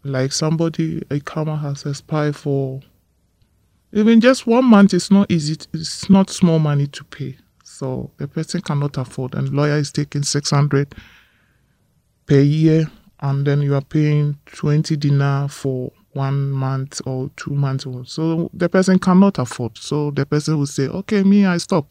like 0.04 0.32
somebody 0.32 1.02
a 1.10 1.18
karma 1.20 1.56
has 1.56 1.84
expired 1.86 2.36
for 2.36 2.80
even 3.92 4.20
just 4.20 4.46
one 4.46 4.64
month 4.64 4.92
it's 4.92 5.10
not 5.10 5.30
easy 5.30 5.56
it's 5.72 6.10
not 6.10 6.28
small 6.28 6.58
money 6.58 6.86
to 6.86 7.02
pay 7.04 7.36
so 7.84 8.10
the 8.16 8.26
person 8.26 8.62
cannot 8.62 8.96
afford 8.96 9.34
and 9.34 9.50
lawyer 9.50 9.76
is 9.76 9.92
taking 9.92 10.22
600 10.22 10.94
per 12.24 12.40
year 12.40 12.90
and 13.20 13.46
then 13.46 13.60
you 13.60 13.74
are 13.74 13.82
paying 13.82 14.38
20 14.46 14.96
dinar 14.96 15.50
for 15.50 15.92
one 16.14 16.50
month 16.50 17.02
or 17.04 17.30
two 17.36 17.50
months. 17.50 17.84
Or 17.84 18.06
so 18.06 18.50
the 18.54 18.70
person 18.70 18.98
cannot 18.98 19.38
afford. 19.38 19.76
So 19.76 20.10
the 20.12 20.24
person 20.24 20.56
will 20.58 20.66
say 20.66 20.84
okay 20.84 21.22
me 21.24 21.44
i 21.44 21.58
stop. 21.58 21.86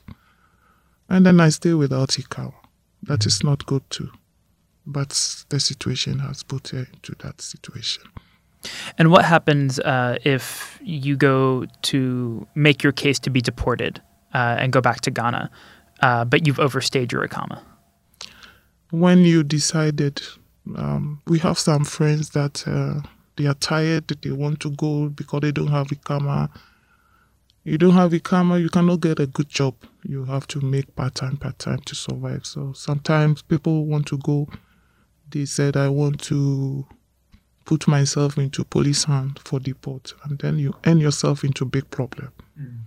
And 1.10 1.28
then 1.28 1.40
i 1.40 1.50
stay 1.50 1.76
without 1.76 2.10
Ikama. 2.10 2.56
that 3.04 3.28
is 3.28 3.44
not 3.44 3.64
good 3.68 3.88
too. 3.92 4.10
But 4.88 5.46
the 5.50 5.60
situation 5.60 6.18
has 6.20 6.42
put 6.42 6.70
her 6.70 6.88
into 6.92 7.14
that 7.20 7.40
situation. 7.40 8.04
And 8.98 9.12
what 9.12 9.26
happens 9.26 9.80
uh, 9.80 10.18
if 10.24 10.80
you 10.82 11.16
go 11.18 11.68
to 11.84 12.48
make 12.56 12.82
your 12.82 12.94
case 12.94 13.20
to 13.20 13.30
be 13.30 13.42
deported 13.42 14.02
uh, 14.34 14.56
and 14.60 14.74
go 14.74 14.82
back 14.82 15.02
to 15.02 15.12
Ghana, 15.12 15.52
uh, 16.04 16.26
but 16.26 16.46
you've 16.46 16.60
overstayed 16.60 17.12
your 17.12 17.28
Ikama? 17.28 17.62
When 18.92 19.20
you 19.20 19.44
decided, 19.44 20.22
um, 20.76 21.22
we 21.28 21.40
have 21.40 21.58
some 21.58 21.84
friends 21.84 22.30
that 22.32 22.64
uh, 22.68 23.02
they 23.38 23.48
are 23.48 23.56
tired, 23.56 24.08
they 24.08 24.32
want 24.32 24.60
to 24.62 24.72
go 24.72 25.10
because 25.10 25.42
they 25.42 25.52
don't 25.52 25.68
have 25.68 25.88
Ikama. 25.88 26.50
You 27.64 27.78
don't 27.78 27.94
have 27.94 28.12
Ikama, 28.12 28.62
you 28.62 28.70
cannot 28.70 29.00
get 29.00 29.20
a 29.20 29.26
good 29.28 29.50
job. 29.50 29.76
You 30.04 30.26
have 30.26 30.46
to 30.48 30.62
make 30.62 30.96
part 30.96 31.16
time, 31.16 31.38
part 31.38 31.58
time 31.58 31.80
to 31.86 31.96
survive. 31.96 32.46
So 32.46 32.74
sometimes 32.74 33.42
people 33.42 33.86
want 33.86 34.06
to 34.08 34.18
go 34.18 34.50
they 35.34 35.46
said 35.46 35.76
I 35.76 35.90
want 35.90 36.22
to 36.26 36.86
put 37.66 37.88
myself 37.88 38.38
into 38.38 38.64
police 38.64 39.06
hand 39.06 39.40
for 39.44 39.60
deport, 39.60 40.14
and 40.24 40.38
then 40.40 40.60
you 40.60 40.76
end 40.84 41.02
yourself 41.02 41.44
into 41.44 41.66
big 41.66 41.90
problem. 41.90 42.32
Mm. 42.60 42.80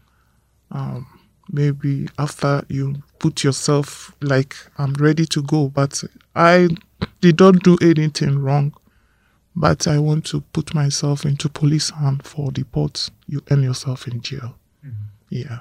Um, 0.71 1.16
maybe 1.51 2.09
after 2.19 2.65
you 2.69 3.03
put 3.19 3.45
yourself 3.45 4.15
like 4.21 4.57
I'm 4.79 4.95
ready 4.95 5.27
to 5.27 5.43
go, 5.43 5.69
but 5.69 6.03
I 6.35 6.69
did 7.21 7.41
not 7.41 7.63
do 7.63 7.77
anything 7.81 8.39
wrong. 8.39 8.75
But 9.59 9.89
I 9.89 9.99
want 9.99 10.27
to 10.27 10.43
put 10.53 10.75
myself 10.75 11.25
into 11.25 11.49
police 11.49 11.89
hand 11.91 12.27
for 12.27 12.47
the 12.47 12.61
deport. 12.61 13.09
You 13.27 13.43
end 13.51 13.65
yourself 13.65 14.07
in 14.07 14.21
jail. 14.21 14.55
Mm-hmm. 14.85 15.05
Yeah. 15.31 15.59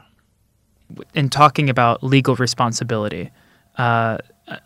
In 1.14 1.30
talking 1.30 1.70
about 1.70 2.04
legal 2.04 2.36
responsibility, 2.36 3.32
uh, 3.78 4.18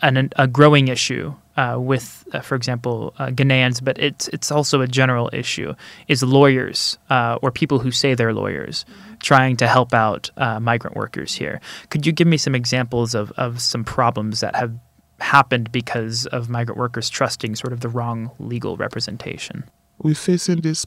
an, 0.02 0.32
a 0.36 0.48
growing 0.48 0.88
issue 0.88 1.36
uh, 1.60 1.78
with, 1.78 2.26
uh, 2.32 2.40
for 2.40 2.56
example, 2.56 3.14
uh, 3.20 3.28
Ghanaians, 3.28 3.84
but 3.84 4.00
it's 4.00 4.30
it's 4.30 4.50
also 4.50 4.80
a 4.80 4.88
general 4.88 5.30
issue. 5.34 5.74
Is 6.08 6.24
lawyers 6.24 6.98
uh, 7.10 7.38
or 7.42 7.52
people 7.52 7.80
who 7.80 7.92
say 7.92 8.16
they're 8.16 8.34
lawyers 8.34 8.86
trying 9.22 9.58
to 9.58 9.68
help 9.68 9.94
out 9.94 10.32
uh, 10.38 10.62
migrant 10.62 10.96
workers 10.96 11.36
here? 11.36 11.60
Could 11.90 12.06
you 12.06 12.14
give 12.14 12.28
me 12.28 12.38
some 12.38 12.56
examples 12.56 13.14
of, 13.14 13.34
of 13.36 13.60
some 13.60 13.84
problems 13.84 14.40
that 14.40 14.56
have 14.56 14.72
happened 15.20 15.70
because 15.74 16.26
of 16.28 16.48
migrant 16.48 16.80
workers 16.80 17.10
trusting 17.10 17.58
sort 17.58 17.74
of 17.74 17.82
the 17.82 17.90
wrong 17.90 18.32
legal 18.40 18.78
representation? 18.78 19.66
We're 20.02 20.16
facing 20.16 20.62
this 20.62 20.86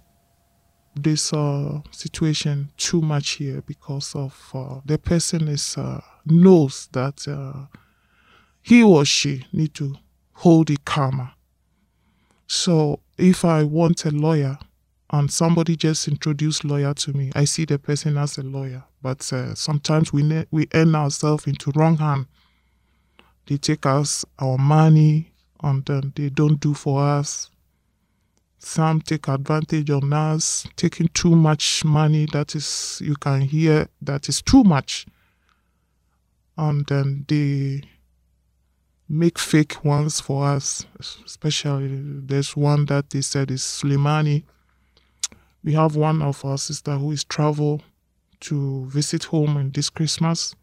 this 0.95 1.35
uh, 1.35 1.81
situation 1.91 2.71
too 2.79 3.03
much 3.03 3.33
here 3.33 3.63
because 3.67 4.15
of 4.15 4.33
the 4.87 4.97
person 4.97 5.49
is 5.49 5.77
knows 6.25 6.89
that 6.93 7.19
he 8.63 8.83
or 8.83 9.05
she 9.05 9.45
need 9.53 9.75
to 9.75 9.97
hold 10.43 10.71
it 10.71 10.85
calmer. 10.85 11.31
So 12.49 12.99
if 13.17 13.45
I 13.45 13.63
want 13.63 14.05
a 14.05 14.11
lawyer 14.11 14.59
and 15.11 15.33
somebody 15.33 15.77
just 15.77 16.09
introduced 16.09 16.65
lawyer 16.65 16.95
to 16.95 17.13
me, 17.13 17.31
I 17.37 17.45
see 17.45 17.65
the 17.65 17.79
person 17.79 18.19
as 18.19 18.39
a 18.39 18.43
lawyer. 18.43 18.83
But 19.01 19.33
uh, 19.33 19.55
sometimes 19.55 20.13
we 20.13 20.25
ne- 20.25 20.47
we 20.51 20.67
end 20.73 20.97
ourselves 20.97 21.47
into 21.47 21.71
wrong 21.77 21.99
hand. 21.99 22.27
They 23.47 23.57
take 23.57 23.87
us 23.87 24.25
our 24.41 24.59
money 24.59 25.33
and 25.63 25.85
then 25.87 26.13
they 26.17 26.29
don't 26.29 26.59
do 26.59 26.75
for 26.75 27.01
us. 27.01 27.49
Some 28.59 29.01
take 29.01 29.29
advantage 29.29 29.91
on 29.91 30.13
us, 30.13 30.67
taking 30.75 31.09
too 31.15 31.37
much 31.37 31.85
money. 31.85 32.27
That 32.33 32.57
is, 32.57 33.01
you 33.05 33.15
can 33.15 33.43
hear 33.43 33.87
that 34.01 34.29
is 34.29 34.43
too 34.43 34.65
much. 34.65 35.07
And 36.57 36.85
then 36.87 37.27
they 37.29 37.83
make 39.13 39.39
fake 39.39 39.85
ones 39.85 40.21
for 40.21 40.47
us, 40.47 40.87
especially 41.27 42.01
there's 42.03 42.57
one 42.57 42.87
that 42.87 43.11
they 43.11 43.21
said 43.21 43.51
is 43.51 43.61
Suleimani. 43.61 44.43
We 45.63 45.75
have 45.75 45.97
one 45.97 46.23
of 46.23 46.43
our 46.47 46.57
sister 46.57 46.97
who 46.97 47.13
is 47.13 47.23
travel 47.23 47.83
to 48.41 48.87
visit 48.87 49.25
home 49.25 49.59
in 49.59 49.71
this 49.71 49.91
Christmas. 49.91 50.57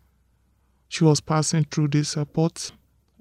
She 0.89 1.03
was 1.03 1.21
passing 1.21 1.65
through 1.65 1.89
this 1.89 2.17
airport, 2.17 2.71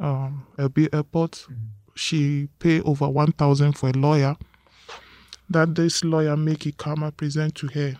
um, 0.00 0.46
LB 0.56 0.88
airport. 0.94 1.32
Mm-hmm. 1.32 1.54
She 1.94 2.48
paid 2.58 2.82
over 2.84 3.06
one 3.06 3.32
thousand 3.32 3.74
for 3.76 3.90
a 3.90 3.92
lawyer. 3.92 4.34
That 5.50 5.74
this 5.74 6.02
lawyer 6.04 6.36
make 6.38 6.60
Ikama 6.60 7.14
present 7.14 7.54
to 7.56 7.66
her. 7.68 7.96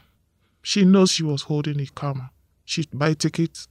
She 0.63 0.85
knows 0.87 1.13
she 1.13 1.25
was 1.25 1.43
holding 1.43 1.77
Ikama. 1.77 2.31
She 2.65 2.87
buy 2.93 3.13
tickets 3.15 3.69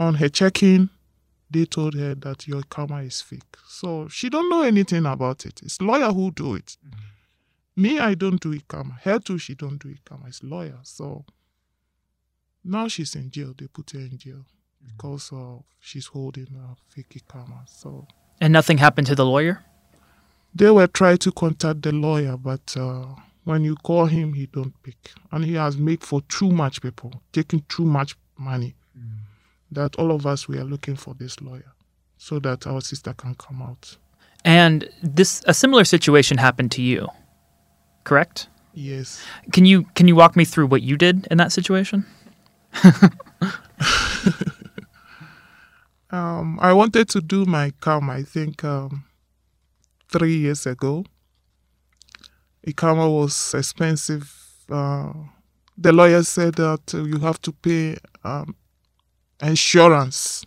on 0.00 0.14
her 0.14 0.28
check-in 0.28 0.90
they 1.50 1.64
told 1.66 1.94
her 1.94 2.14
that 2.14 2.46
your 2.46 2.62
karma 2.62 3.02
is 3.02 3.20
fake. 3.20 3.56
So 3.66 4.08
she 4.08 4.30
don't 4.30 4.48
know 4.48 4.62
anything 4.62 5.04
about 5.06 5.44
it. 5.44 5.60
It's 5.62 5.80
lawyer 5.80 6.12
who 6.12 6.30
do 6.30 6.54
it. 6.54 6.76
Mm-hmm. 6.86 7.82
Me, 7.82 7.98
I 7.98 8.14
don't 8.14 8.40
do 8.40 8.52
it 8.52 8.68
karma. 8.68 8.98
Her 9.02 9.18
too, 9.18 9.38
she 9.38 9.54
don't 9.54 9.78
do 9.78 9.88
it 9.88 10.04
karma. 10.04 10.26
It's 10.28 10.42
lawyer. 10.42 10.78
So 10.82 11.24
now 12.64 12.88
she's 12.88 13.14
in 13.16 13.30
jail. 13.30 13.54
They 13.56 13.66
put 13.66 13.90
her 13.90 13.98
in 13.98 14.16
jail 14.16 14.44
mm-hmm. 14.44 14.96
because 14.96 15.30
of 15.32 15.64
she's 15.80 16.06
holding 16.06 16.48
a 16.54 16.76
fake 16.88 17.22
karma. 17.26 17.64
So 17.66 18.06
and 18.40 18.52
nothing 18.52 18.78
happened 18.78 19.08
to 19.08 19.14
the 19.14 19.26
lawyer. 19.26 19.64
They 20.54 20.70
were 20.70 20.88
trying 20.88 21.18
to 21.18 21.32
contact 21.32 21.82
the 21.82 21.92
lawyer, 21.92 22.36
but 22.36 22.76
uh, 22.76 23.06
when 23.44 23.62
you 23.62 23.76
call 23.76 24.06
him, 24.06 24.32
he 24.32 24.46
don't 24.46 24.74
pick, 24.82 25.12
and 25.30 25.44
he 25.44 25.54
has 25.54 25.76
made 25.76 26.02
for 26.02 26.22
too 26.22 26.50
much 26.50 26.82
people, 26.82 27.12
taking 27.32 27.64
too 27.68 27.84
much 27.84 28.16
money 28.36 28.74
that 29.70 29.96
all 29.96 30.10
of 30.10 30.26
us 30.26 30.48
we 30.48 30.58
are 30.58 30.64
looking 30.64 30.96
for 30.96 31.14
this 31.14 31.40
lawyer 31.40 31.72
so 32.18 32.38
that 32.40 32.66
our 32.66 32.80
sister 32.80 33.14
can 33.14 33.34
come 33.34 33.62
out. 33.62 33.96
And 34.44 34.88
this 35.02 35.42
a 35.46 35.54
similar 35.54 35.84
situation 35.84 36.38
happened 36.38 36.70
to 36.72 36.82
you, 36.82 37.08
correct? 38.04 38.48
Yes. 38.72 39.22
Can 39.52 39.64
you 39.64 39.84
can 39.94 40.08
you 40.08 40.16
walk 40.16 40.36
me 40.36 40.44
through 40.44 40.66
what 40.66 40.82
you 40.82 40.96
did 40.96 41.26
in 41.30 41.38
that 41.38 41.52
situation? 41.52 42.06
um, 46.10 46.58
I 46.60 46.72
wanted 46.72 47.08
to 47.10 47.20
do 47.20 47.44
my 47.44 47.72
CAM, 47.80 48.08
I 48.08 48.22
think, 48.22 48.62
um, 48.64 49.04
three 50.08 50.36
years 50.36 50.66
ago. 50.66 51.04
Ikama 52.66 53.10
was 53.10 53.54
expensive. 53.54 54.32
Uh, 54.70 55.12
the 55.76 55.92
lawyer 55.92 56.22
said 56.22 56.54
that 56.54 56.92
you 56.92 57.18
have 57.18 57.40
to 57.42 57.52
pay 57.52 57.96
um, 58.22 58.54
insurance. 59.42 60.44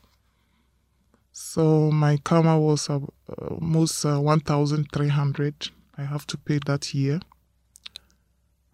So 1.32 1.92
my 1.92 2.18
karma 2.18 2.60
was 2.60 2.90
uh, 2.90 3.00
almost 3.38 4.06
uh, 4.06 4.20
1,300. 4.20 5.70
I 5.98 6.04
have 6.04 6.26
to 6.28 6.38
pay 6.38 6.60
that 6.66 6.94
year. 6.94 7.20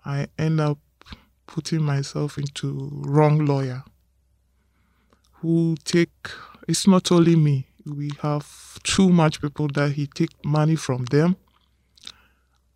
I 0.05 0.27
end 0.38 0.60
up 0.60 0.79
putting 1.45 1.82
myself 1.82 2.38
into 2.38 2.89
wrong 2.91 3.45
lawyer 3.45 3.84
who 5.41 5.75
take 5.84 6.29
it's 6.67 6.86
not 6.88 7.12
only 7.12 7.36
me 7.36 7.65
we 7.86 8.12
have 8.21 8.77
too 8.84 9.10
much 9.10 9.41
people 9.41 9.67
that 9.73 9.93
he 9.93 10.05
take 10.05 10.29
money 10.45 10.75
from 10.75 11.05
them 11.05 11.36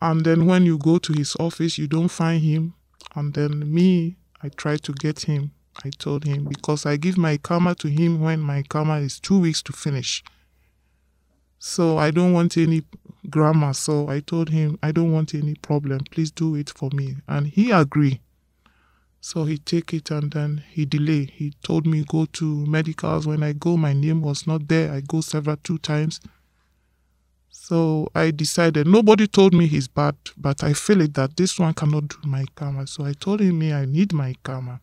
and 0.02 0.26
then 0.26 0.46
when 0.48 0.66
you 0.66 0.78
go 0.78 0.98
to 0.98 1.14
his 1.14 1.36
office 1.40 1.78
you 1.78 1.88
don't 1.88 2.08
find 2.10 2.42
him 2.42 2.74
and 3.16 3.34
then 3.36 3.72
me 3.72 4.16
i 4.42 4.50
try 4.50 4.76
to 4.76 4.92
get 4.94 5.22
him 5.22 5.52
I 5.84 5.90
told 5.90 6.24
him, 6.24 6.46
because 6.46 6.86
I 6.86 6.98
give 6.98 7.18
my 7.18 7.38
karma 7.38 7.76
to 7.76 7.88
him 7.88 8.22
when 8.22 8.40
my 8.40 8.64
karma 8.64 8.98
is 9.00 9.20
two 9.20 9.40
weeks 9.40 9.62
to 9.64 9.74
finish. 9.74 10.24
So 11.60 11.98
I 11.98 12.12
don't 12.12 12.34
want 12.34 12.58
any 12.58 12.84
grammar. 13.30 13.74
So 13.74 14.10
I 14.10 14.20
told 14.20 14.50
him, 14.50 14.78
I 14.84 14.92
don't 14.92 15.12
want 15.12 15.34
any 15.34 15.56
problem. 15.56 16.02
Please 16.12 16.30
do 16.30 16.56
it 16.56 16.70
for 16.70 16.90
me. 16.94 17.16
And 17.28 17.48
he 17.48 17.72
agreed. 17.72 18.20
So 19.22 19.46
he 19.46 19.58
take 19.58 19.94
it 19.94 20.12
and 20.12 20.32
then 20.32 20.64
he 20.70 20.86
delay. 20.86 21.26
He 21.34 21.54
told 21.64 21.88
me 21.88 22.04
go 22.08 22.26
to 22.26 22.66
medicals. 22.66 23.26
When 23.26 23.42
I 23.42 23.54
go, 23.54 23.78
my 23.78 23.94
name 23.94 24.22
was 24.22 24.46
not 24.46 24.68
there. 24.68 24.92
I 24.92 25.00
go 25.00 25.22
several 25.22 25.56
two 25.56 25.78
times. 25.78 26.20
So 27.50 28.10
I 28.14 28.32
decided 28.32 28.86
nobody 28.86 29.26
told 29.26 29.54
me 29.54 29.68
he's 29.68 29.88
bad, 29.88 30.16
but 30.38 30.64
I 30.64 30.74
feel 30.74 31.00
it 31.00 31.14
that 31.14 31.38
this 31.38 31.58
one 31.58 31.74
cannot 31.74 32.10
do 32.10 32.18
my 32.26 32.44
karma. 32.56 32.86
So 32.88 33.06
I 33.06 33.14
told 33.14 33.40
him 33.40 33.60
me 33.60 33.72
I 33.72 33.86
need 33.86 34.12
my 34.12 34.36
karma 34.44 34.82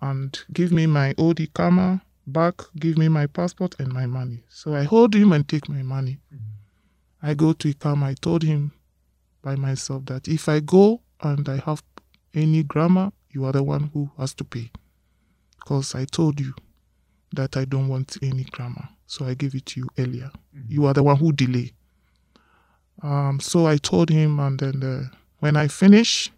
and 0.00 0.38
give 0.52 0.72
me 0.72 0.86
my 0.86 1.14
OD 1.18 1.48
karma 1.54 2.02
back, 2.26 2.62
give 2.78 2.98
me 2.98 3.08
my 3.08 3.26
passport 3.26 3.76
and 3.78 3.92
my 3.92 4.06
money. 4.06 4.44
So 4.48 4.74
I 4.74 4.84
hold 4.84 5.14
him 5.14 5.32
and 5.32 5.46
take 5.48 5.68
my 5.68 5.82
money. 5.82 6.18
Mm-hmm. 6.34 7.26
I 7.28 7.34
go 7.34 7.52
to 7.52 7.72
Ikama. 7.72 8.04
I 8.04 8.14
told 8.14 8.42
him 8.42 8.72
by 9.42 9.54
myself 9.56 10.06
that 10.06 10.28
if 10.28 10.48
I 10.48 10.60
go 10.60 11.00
and 11.22 11.48
I 11.48 11.58
have 11.64 11.82
any 12.34 12.62
grammar, 12.62 13.12
you 13.30 13.44
are 13.44 13.52
the 13.52 13.62
one 13.62 13.90
who 13.94 14.10
has 14.18 14.34
to 14.34 14.44
pay. 14.44 14.70
Because 15.58 15.94
I 15.94 16.04
told 16.04 16.40
you 16.40 16.52
that 17.32 17.56
I 17.56 17.64
don't 17.64 17.88
want 17.88 18.16
any 18.22 18.44
grammar. 18.44 18.88
So 19.06 19.24
I 19.24 19.34
gave 19.34 19.54
it 19.54 19.66
to 19.66 19.80
you 19.80 19.88
earlier. 19.98 20.30
Mm-hmm. 20.56 20.72
You 20.72 20.86
are 20.86 20.94
the 20.94 21.02
one 21.02 21.16
who 21.16 21.32
delay. 21.32 21.72
Um, 23.02 23.40
so 23.40 23.66
I 23.66 23.76
told 23.76 24.10
him, 24.10 24.40
and 24.40 24.58
then 24.58 24.82
uh, 24.82 25.16
when 25.40 25.56
I 25.56 25.68
finish, 25.68 26.30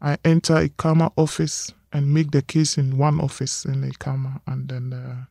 I 0.00 0.16
enter 0.24 0.56
a 0.56 0.68
karma 0.68 1.12
office 1.16 1.72
and 1.94 2.12
make 2.12 2.32
the 2.32 2.42
case 2.42 2.76
in 2.76 2.98
one 2.98 3.20
office 3.20 3.64
in 3.64 3.88
Ikama. 3.88 4.40
And 4.48 4.68
then 4.68 4.92
uh, 4.92 5.24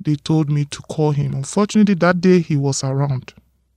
they 0.00 0.16
told 0.16 0.50
me 0.50 0.64
to 0.64 0.80
call 0.82 1.10
him. 1.10 1.34
Unfortunately, 1.34 1.94
that 1.96 2.20
day 2.22 2.40
he 2.40 2.56
was 2.56 2.82
around. 2.82 3.34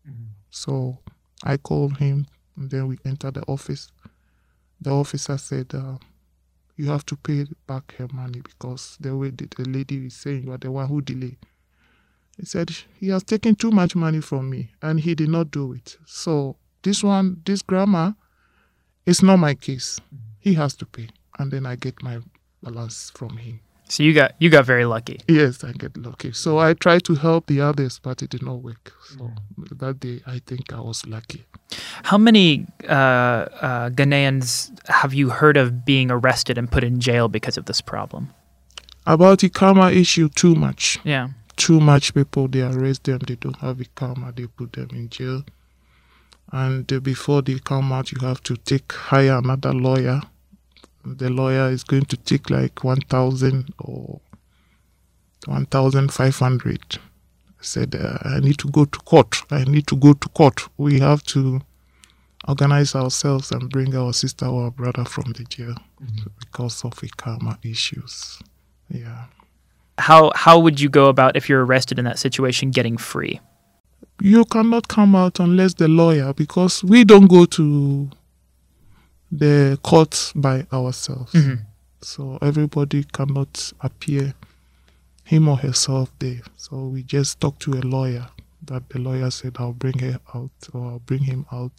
Mm-hmm. 0.10 0.24
So 0.50 1.00
I 1.44 1.58
called 1.58 1.98
him 1.98 2.26
and 2.56 2.72
then 2.72 2.88
we 2.88 2.98
entered 3.06 3.34
the 3.34 3.44
office. 3.44 3.92
The 4.80 4.92
officer 4.92 5.38
said, 5.38 5.76
uh, 5.76 5.98
You 6.78 6.88
have 6.88 7.06
to 7.08 7.18
pay 7.18 7.46
back 7.68 7.96
her 7.98 8.08
money 8.14 8.40
because 8.40 8.98
the 9.02 9.16
way 9.18 9.32
the, 9.32 9.50
the 9.58 9.68
lady 9.70 10.06
is 10.06 10.16
saying 10.16 10.44
you 10.44 10.54
are 10.54 10.58
the 10.58 10.72
one 10.72 10.88
who 10.88 11.02
delayed. 11.02 11.38
He 12.40 12.46
said, 12.46 12.72
He 12.98 13.10
has 13.10 13.24
taken 13.24 13.56
too 13.56 13.72
much 13.72 13.94
money 13.94 14.22
from 14.22 14.50
me 14.50 14.72
and 14.82 15.02
he 15.02 15.16
did 15.16 15.30
not 15.30 15.52
do 15.52 15.74
it. 15.74 15.98
So 16.06 16.56
this 16.82 17.04
one, 17.04 17.42
this 17.46 17.62
grandma, 17.62 18.14
is 19.06 19.22
not 19.22 19.36
my 19.36 19.54
case. 19.54 20.00
Mm-hmm. 20.00 20.18
He 20.40 20.54
has 20.54 20.76
to 20.78 20.86
pay 20.86 21.10
and 21.40 21.52
then 21.52 21.66
I 21.66 21.76
get 21.76 22.02
my 22.02 22.20
balance 22.62 23.12
from 23.14 23.38
him. 23.38 23.60
So 23.90 24.02
you 24.02 24.14
got 24.14 24.34
you 24.40 24.50
got 24.50 24.66
very 24.66 24.86
lucky. 24.86 25.20
Yes, 25.28 25.64
I 25.64 25.72
get 25.72 25.96
lucky. 25.98 26.32
So 26.32 26.58
I 26.58 26.74
tried 26.74 27.04
to 27.06 27.16
help 27.16 27.48
the 27.48 27.62
others, 27.62 28.00
but 28.00 28.24
it 28.24 28.30
did 28.30 28.42
not 28.42 28.64
work. 28.64 28.94
So 29.10 29.32
yeah. 29.58 29.66
that 29.72 30.00
day, 30.00 30.22
I 30.26 30.40
think 30.46 30.74
I 30.74 30.80
was 30.80 31.06
lucky. 31.06 31.46
How 32.04 32.18
many 32.18 32.66
uh, 32.88 32.92
uh, 32.92 33.90
Ghanaians 33.90 34.72
have 34.88 35.14
you 35.14 35.30
heard 35.30 35.58
of 35.58 35.86
being 35.86 36.10
arrested 36.12 36.58
and 36.58 36.72
put 36.72 36.84
in 36.84 37.00
jail 37.00 37.28
because 37.28 37.58
of 37.58 37.66
this 37.66 37.82
problem? 37.82 38.34
About 39.06 39.40
the 39.40 39.50
karma 39.50 39.92
issue, 39.92 40.30
too 40.30 40.56
much. 40.56 40.98
Yeah. 41.04 41.30
Too 41.56 41.80
much 41.80 42.14
people, 42.14 42.48
they 42.48 42.62
arrest 42.62 43.04
them, 43.04 43.20
they 43.28 43.36
don't 43.36 43.58
have 43.58 43.80
a 43.80 43.86
karma, 43.96 44.32
they 44.32 44.48
put 44.48 44.74
them 44.74 44.90
in 44.92 45.10
jail. 45.10 45.44
And 46.52 46.92
uh, 46.92 47.00
before 47.00 47.42
they 47.42 47.60
come 47.60 47.92
out, 47.92 48.12
you 48.12 48.26
have 48.26 48.42
to 48.44 48.56
take 48.56 48.92
hire 48.92 49.38
another 49.38 49.74
lawyer. 49.74 50.22
The 51.06 51.30
lawyer 51.30 51.70
is 51.70 51.84
going 51.84 52.06
to 52.06 52.18
take 52.18 52.50
like 52.50 52.84
1,000 52.84 53.74
or 53.80 54.22
1,500. 55.46 56.80
I 56.96 57.00
said, 57.60 57.96
uh, 57.96 58.18
I 58.24 58.40
need 58.40 58.58
to 58.60 58.70
go 58.70 58.86
to 58.86 59.00
court. 59.00 59.44
I 59.52 59.64
need 59.66 59.88
to 59.88 59.96
go 59.96 60.14
to 60.14 60.30
court. 60.30 60.68
We 60.78 61.00
have 61.00 61.24
to 61.26 61.62
organize 62.48 62.96
ourselves 62.96 63.52
and 63.52 63.70
bring 63.70 63.96
our 63.96 64.14
sister 64.14 64.46
or 64.46 64.66
our 64.66 64.72
brother 64.72 65.06
from 65.06 65.32
the 65.34 65.44
jail 65.46 65.76
because 66.40 66.84
of 66.84 66.96
the 67.00 67.10
karma 67.10 67.58
issues. 67.64 68.40
Yeah. 68.90 69.26
How 69.98 70.32
how 70.36 70.60
would 70.60 70.80
you 70.80 70.90
go 70.90 71.08
about 71.08 71.36
if 71.36 71.48
you're 71.48 71.66
arrested 71.66 72.00
in 72.00 72.06
that 72.06 72.20
situation 72.20 72.72
getting 72.72 72.98
free? 72.98 73.40
You 74.22 74.46
cannot 74.46 74.88
come 74.88 75.16
out 75.16 75.40
unless 75.40 75.76
the 75.76 75.88
lawyer, 75.88 76.34
because 76.34 76.84
we 76.84 77.04
don't 77.04 77.28
go 77.28 77.46
to 77.46 78.10
the 79.38 79.78
court 79.82 80.32
by 80.36 80.66
ourselves. 80.72 81.34
Mhm. 81.34 81.60
So 82.02 82.38
everybody 82.42 83.04
cannot 83.06 83.74
appear 83.82 84.34
him 85.24 85.48
or 85.48 85.58
herself 85.58 86.12
there. 86.20 86.42
So 86.58 86.88
we 86.88 87.04
just 87.04 87.40
talk 87.40 87.58
to 87.60 87.74
a 87.74 87.82
lawyer 87.82 88.28
that 88.66 88.90
the 88.90 89.00
lawyer 89.00 89.32
said, 89.32 89.56
I'll 89.58 89.74
bring 89.74 90.00
her 90.00 90.20
out 90.36 90.52
or 90.74 90.92
I'll 90.92 91.00
bring 91.00 91.24
him 91.24 91.46
out. 91.52 91.72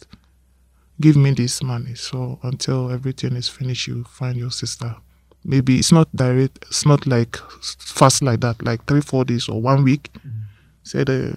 Give 0.99 1.15
me 1.15 1.31
this 1.31 1.61
money. 1.63 1.95
So 1.95 2.39
until 2.43 2.89
everything 2.91 3.35
is 3.35 3.49
finished, 3.49 3.87
you 3.87 4.03
find 4.05 4.37
your 4.37 4.51
sister. 4.51 4.95
Maybe 5.43 5.77
it's 5.77 5.91
not 5.91 6.07
direct, 6.15 6.65
it's 6.67 6.85
not 6.85 7.05
like 7.05 7.37
fast 7.79 8.23
like 8.23 8.39
that, 8.41 8.63
like 8.65 8.85
three, 8.87 9.01
four 9.01 9.25
days 9.25 9.47
or 9.47 9.61
one 9.61 9.83
week. 9.83 10.09
Said 10.83 11.09
uh, 11.09 11.33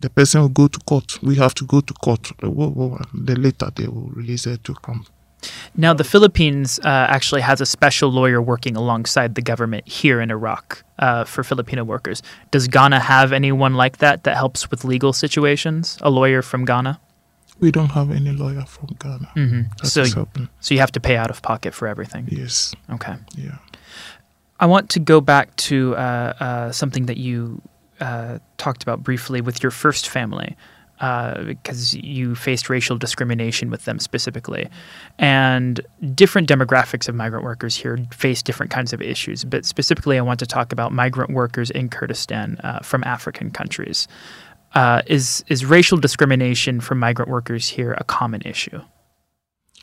the 0.00 0.10
person 0.10 0.42
will 0.42 0.48
go 0.50 0.68
to 0.68 0.78
court. 0.80 1.22
We 1.22 1.36
have 1.36 1.54
to 1.54 1.64
go 1.64 1.80
to 1.80 1.94
court. 1.94 2.30
Then 2.40 3.42
later 3.42 3.70
they 3.74 3.86
will 3.88 4.10
release 4.14 4.44
her 4.44 4.56
to 4.58 4.74
come. 4.74 5.06
Now, 5.76 5.94
the 5.94 6.04
Philippines 6.04 6.78
uh, 6.80 6.88
actually 6.88 7.42
has 7.42 7.60
a 7.60 7.66
special 7.66 8.10
lawyer 8.10 8.42
working 8.42 8.76
alongside 8.76 9.34
the 9.34 9.42
government 9.42 9.86
here 9.88 10.20
in 10.20 10.30
Iraq 10.30 10.82
uh, 10.98 11.24
for 11.24 11.44
Filipino 11.44 11.84
workers. 11.84 12.22
Does 12.50 12.68
Ghana 12.68 13.00
have 13.00 13.32
anyone 13.32 13.74
like 13.74 13.98
that 13.98 14.24
that 14.24 14.36
helps 14.36 14.70
with 14.70 14.84
legal 14.84 15.12
situations? 15.12 15.98
A 16.02 16.10
lawyer 16.10 16.42
from 16.42 16.64
Ghana? 16.64 17.00
We 17.60 17.70
don't 17.70 17.90
have 17.90 18.10
any 18.10 18.32
lawyer 18.32 18.64
from 18.66 18.96
Ghana. 18.98 19.30
Mm-hmm. 19.36 19.86
So, 19.86 20.04
so 20.60 20.74
you 20.74 20.80
have 20.80 20.92
to 20.92 21.00
pay 21.00 21.16
out 21.16 21.30
of 21.30 21.42
pocket 21.42 21.74
for 21.74 21.88
everything. 21.88 22.28
Yes. 22.30 22.74
Okay. 22.90 23.14
Yeah. 23.36 23.58
I 24.60 24.66
want 24.66 24.90
to 24.90 25.00
go 25.00 25.20
back 25.20 25.54
to 25.56 25.96
uh, 25.96 26.34
uh, 26.40 26.72
something 26.72 27.06
that 27.06 27.16
you 27.16 27.62
uh, 28.00 28.38
talked 28.56 28.82
about 28.82 29.02
briefly 29.02 29.40
with 29.40 29.62
your 29.62 29.70
first 29.70 30.08
family, 30.08 30.56
uh, 31.00 31.42
because 31.44 31.94
you 31.94 32.34
faced 32.34 32.68
racial 32.68 32.96
discrimination 32.96 33.70
with 33.70 33.84
them 33.84 33.98
specifically. 33.98 34.68
And 35.18 35.80
different 36.14 36.48
demographics 36.48 37.08
of 37.08 37.14
migrant 37.14 37.44
workers 37.44 37.76
here 37.76 37.98
face 38.12 38.42
different 38.42 38.72
kinds 38.72 38.92
of 38.92 39.00
issues. 39.00 39.44
But 39.44 39.64
specifically, 39.64 40.18
I 40.18 40.22
want 40.22 40.40
to 40.40 40.46
talk 40.46 40.72
about 40.72 40.92
migrant 40.92 41.32
workers 41.32 41.70
in 41.70 41.88
Kurdistan 41.88 42.58
uh, 42.64 42.80
from 42.80 43.04
African 43.04 43.50
countries. 43.50 44.08
Uh, 44.74 45.02
is, 45.06 45.44
is 45.48 45.64
racial 45.64 45.98
discrimination 45.98 46.80
from 46.80 46.98
migrant 46.98 47.30
workers 47.30 47.68
here 47.68 47.94
a 47.98 48.04
common 48.04 48.42
issue? 48.42 48.80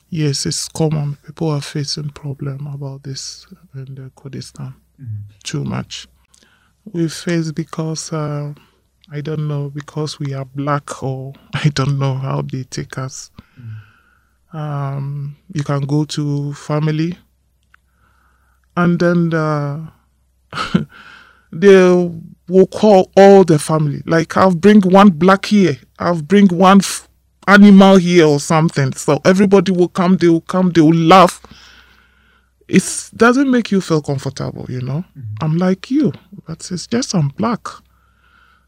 Yes, 0.09 0.45
it's 0.45 0.69
common. 0.69 1.17
People 1.25 1.49
are 1.49 1.61
facing 1.61 2.09
problem 2.09 2.67
about 2.67 3.03
this 3.03 3.47
in 3.73 3.95
the 3.95 4.11
Kurdistan 4.15 4.75
too 5.43 5.63
much. 5.63 6.07
We 6.85 7.07
face 7.09 7.51
because 7.51 8.13
uh, 8.13 8.53
I 9.11 9.21
don't 9.21 9.47
know 9.47 9.69
because 9.69 10.19
we 10.19 10.33
are 10.33 10.45
black 10.45 11.03
or 11.03 11.33
I 11.53 11.69
don't 11.69 11.99
know 11.99 12.15
how 12.15 12.41
they 12.41 12.63
take 12.63 12.97
us. 12.97 13.31
Um, 14.53 15.35
you 15.53 15.63
can 15.63 15.81
go 15.81 16.05
to 16.05 16.53
family, 16.53 17.17
and 18.77 18.97
then 18.99 19.33
uh, 19.33 19.87
they 21.51 22.11
will 22.47 22.67
call 22.67 23.11
all 23.17 23.43
the 23.43 23.59
family. 23.59 24.01
Like 24.05 24.37
I'll 24.37 24.55
bring 24.55 24.81
one 24.81 25.09
black 25.09 25.45
here, 25.47 25.77
I'll 25.99 26.21
bring 26.21 26.47
one 26.47 26.77
f- 26.79 27.07
animal 27.47 27.97
here 27.97 28.25
or 28.25 28.39
something. 28.39 28.93
So 28.93 29.19
everybody 29.25 29.71
will 29.73 29.89
come, 29.89 30.15
they 30.17 30.29
will 30.29 30.41
come, 30.41 30.71
they 30.71 30.81
will 30.81 30.93
laugh. 30.95 31.41
It 32.67 33.09
doesn't 33.15 33.51
make 33.51 33.71
you 33.71 33.81
feel 33.81 34.01
comfortable, 34.01 34.65
you 34.69 34.81
know. 34.81 35.03
I'm 35.41 35.57
like 35.57 35.91
you, 35.91 36.13
but 36.47 36.71
it's 36.71 36.87
just 36.87 37.13
I'm 37.13 37.27
black. 37.29 37.67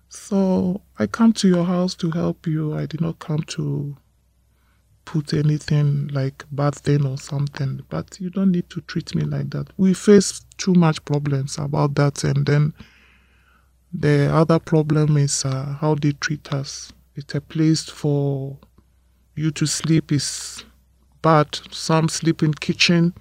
So 0.10 0.82
I 0.98 1.08
come 1.08 1.34
to 1.34 1.48
your 1.48 1.65
house 1.65 1.96
to 1.96 2.12
help 2.12 2.48
you. 2.48 2.76
I 2.78 2.86
did 2.86 3.02
not 3.02 3.20
come 3.20 3.43
to 3.48 3.98
put 5.06 5.34
anything 5.34 6.08
like 6.10 6.46
bad 6.52 6.76
thing 6.76 7.06
or 7.06 7.17
something. 7.17 7.82
But 7.89 8.20
you 8.20 8.30
don't 8.30 8.52
need 8.52 8.70
to 8.72 8.82
treat 8.82 9.15
me 9.15 9.24
like 9.24 9.50
that. 9.52 9.67
We 9.78 9.93
face 9.93 10.41
too 10.58 10.74
much 10.74 11.04
problems 11.06 11.58
about 11.58 11.96
that, 11.96 12.24
and 12.24 12.46
then 12.46 12.74
the 13.93 14.30
other 14.34 14.60
problem 14.60 15.17
is 15.17 15.46
uh, 15.46 15.78
how 15.80 15.96
they 15.96 16.12
treat 16.13 16.54
us. 16.54 16.91
It's 17.15 17.36
a 17.36 17.41
place 17.41 17.86
for 17.86 18.58
you 19.36 19.52
to 19.52 19.65
sleep 19.65 20.12
is 20.12 20.65
bad. 21.22 21.60
Some 21.72 22.10
sleep 22.10 22.43
in 22.43 22.54
kitchen. 22.54 23.13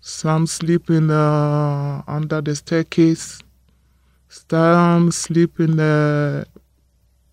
Some 0.00 0.46
sleep 0.46 0.90
in 0.90 1.10
uh, 1.10 2.02
under 2.06 2.40
the 2.40 2.54
staircase. 2.54 3.40
Some 4.50 5.12
sleep 5.12 5.60
in 5.60 5.76
the 5.76 6.46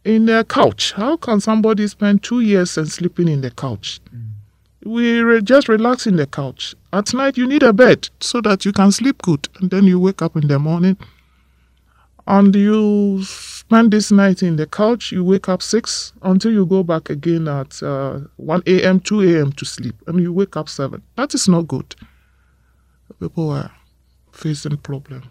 in 0.04 0.26
the 0.26 0.46
couch. 0.48 0.94
How 0.94 1.18
can 1.18 1.40
somebody 1.40 1.88
spend 1.88 2.24
two 2.24 2.42
years 2.42 2.78
and 2.78 2.88
sleeping 2.88 3.28
in 3.28 3.42
the 3.42 3.52
couch? 3.52 4.00
We 4.84 5.20
re- 5.20 5.42
just 5.42 5.68
relax 5.68 6.08
in 6.08 6.16
the 6.16 6.26
couch. 6.28 6.76
At 6.94 7.14
night, 7.14 7.38
you 7.38 7.48
need 7.48 7.64
a 7.64 7.74
bed 7.74 8.10
so 8.20 8.42
that 8.42 8.66
you 8.66 8.72
can 8.72 8.92
sleep 8.92 9.22
good, 9.22 9.48
and 9.60 9.70
then 9.70 9.86
you 9.86 10.00
wake 10.00 10.22
up 10.22 10.36
in 10.36 10.48
the 10.48 10.60
morning 10.60 10.98
and 12.28 12.56
you 12.56 13.24
spend 13.24 13.92
this 13.92 14.12
night 14.12 14.44
in 14.44 14.56
the 14.56 14.68
couch. 14.68 15.12
You 15.12 15.24
wake 15.24 15.50
up 15.50 15.62
six 15.62 16.14
until 16.22 16.52
you 16.52 16.66
go 16.66 16.84
back 16.84 17.10
again 17.10 17.48
at 17.48 17.82
uh, 17.82 18.20
one 18.38 18.62
a.m., 18.68 19.00
two 19.00 19.22
a.m. 19.22 19.52
to 19.54 19.66
sleep, 19.66 19.96
and 20.08 20.20
you 20.20 20.32
wake 20.34 20.56
up 20.56 20.70
seven. 20.70 21.02
That 21.16 21.34
is 21.34 21.48
not 21.48 21.68
good. 21.68 21.96
People 23.20 23.50
are 23.50 23.72
facing 24.32 24.78
problem. 24.78 25.24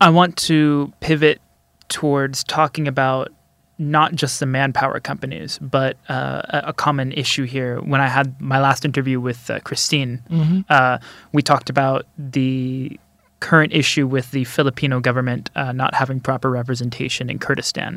I 0.00 0.10
want 0.10 0.36
to 0.48 0.92
pivot 1.00 1.40
towards 1.88 2.44
talking 2.44 2.86
about 2.88 3.32
not 3.80 4.14
just 4.14 4.40
the 4.40 4.46
manpower 4.46 4.98
companies, 5.00 5.58
but 5.60 5.96
uh, 6.08 6.42
a 6.48 6.62
a 6.68 6.72
common 6.72 7.12
issue 7.12 7.44
here. 7.44 7.80
When 7.80 8.00
I 8.00 8.08
had 8.08 8.40
my 8.40 8.58
last 8.60 8.84
interview 8.84 9.20
with 9.20 9.48
uh, 9.50 9.60
Christine, 9.60 10.64
uh, 10.68 10.98
we 11.32 11.42
talked 11.42 11.70
about 11.70 12.06
the 12.18 12.98
current 13.40 13.72
issue 13.72 14.06
with 14.06 14.30
the 14.30 14.44
Filipino 14.44 15.00
government 15.00 15.50
uh, 15.54 15.72
not 15.72 15.94
having 15.94 16.20
proper 16.20 16.50
representation 16.50 17.30
in 17.30 17.38
Kurdistan. 17.38 17.94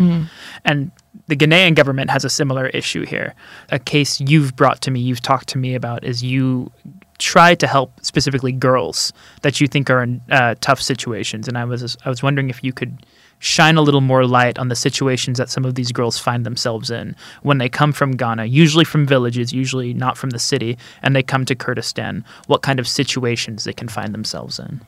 And 0.66 0.92
the 1.28 1.36
Ghanaian 1.36 1.76
government 1.76 2.10
has 2.10 2.24
a 2.24 2.30
similar 2.30 2.68
issue 2.68 3.06
here. 3.06 3.34
A 3.70 3.80
case 3.80 4.22
you've 4.22 4.56
brought 4.56 4.82
to 4.82 4.92
me, 4.92 5.00
you've 5.00 5.22
talked 5.22 5.50
to 5.50 5.58
me 5.58 5.76
about, 5.76 6.04
is 6.04 6.24
you 6.24 6.72
try 7.18 7.54
to 7.56 7.68
help 7.68 7.94
specifically 8.02 8.52
girls 8.52 9.14
that 9.42 9.62
you 9.62 9.68
think 9.68 9.90
are 9.90 10.02
in 10.02 10.22
uh, 10.32 10.56
tough 10.60 10.82
situations. 10.82 11.48
And 11.48 11.58
I 11.58 11.66
was 11.66 11.98
I 12.06 12.10
was 12.10 12.24
wondering 12.24 12.50
if 12.50 12.64
you 12.64 12.74
could 12.74 13.06
shine 13.40 13.76
a 13.76 13.82
little 13.82 14.02
more 14.02 14.26
light 14.26 14.60
on 14.60 14.70
the 14.70 14.76
situations 14.76 15.38
that 15.40 15.50
some 15.50 15.66
of 15.66 15.74
these 15.74 15.92
girls 15.92 16.20
find 16.20 16.46
themselves 16.46 16.92
in 16.92 17.16
when 17.42 17.58
they 17.58 17.70
come 17.70 17.92
from 17.92 18.12
Ghana, 18.12 18.46
usually 18.46 18.86
from 18.86 19.08
villages, 19.08 19.52
usually 19.52 19.94
not 19.94 20.16
from 20.18 20.30
the 20.30 20.40
city, 20.40 20.78
and 21.02 21.16
they 21.16 21.24
come 21.24 21.46
to 21.46 21.56
Kurdistan. 21.56 22.24
What 22.46 22.62
kind 22.62 22.80
of 22.80 22.88
situations 22.88 23.64
they 23.64 23.74
can 23.74 23.88
find 23.88 24.14
themselves 24.14 24.60
in? 24.60 24.82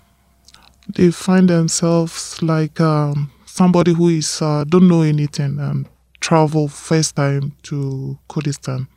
They 0.88 1.12
find 1.12 1.50
themselves 1.50 2.42
like 2.42 2.80
um, 2.80 3.32
somebody 3.46 3.94
who 3.94 4.10
is 4.10 4.42
uh, 4.42 4.64
don't 4.68 4.88
know 4.88 5.02
anything 5.02 5.60
and 5.60 5.88
travel 6.20 6.68
first 6.68 7.16
time 7.16 7.54
to 7.64 8.18
Kurdistan. 8.28 8.88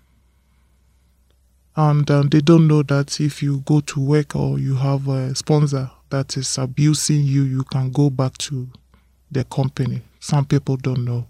And 1.76 2.10
um, 2.10 2.28
they 2.28 2.40
don't 2.40 2.66
know 2.66 2.82
that 2.84 3.20
if 3.20 3.42
you 3.42 3.58
go 3.66 3.80
to 3.80 4.00
work 4.00 4.34
or 4.34 4.58
you 4.58 4.76
have 4.76 5.08
a 5.08 5.34
sponsor 5.34 5.90
that 6.10 6.36
is 6.36 6.56
abusing 6.56 7.22
you, 7.22 7.42
you 7.42 7.64
can 7.64 7.90
go 7.90 8.08
back 8.08 8.38
to 8.38 8.68
the 9.30 9.44
company. 9.44 10.02
Some 10.20 10.46
people 10.46 10.76
don't 10.76 11.04
know. 11.04 11.26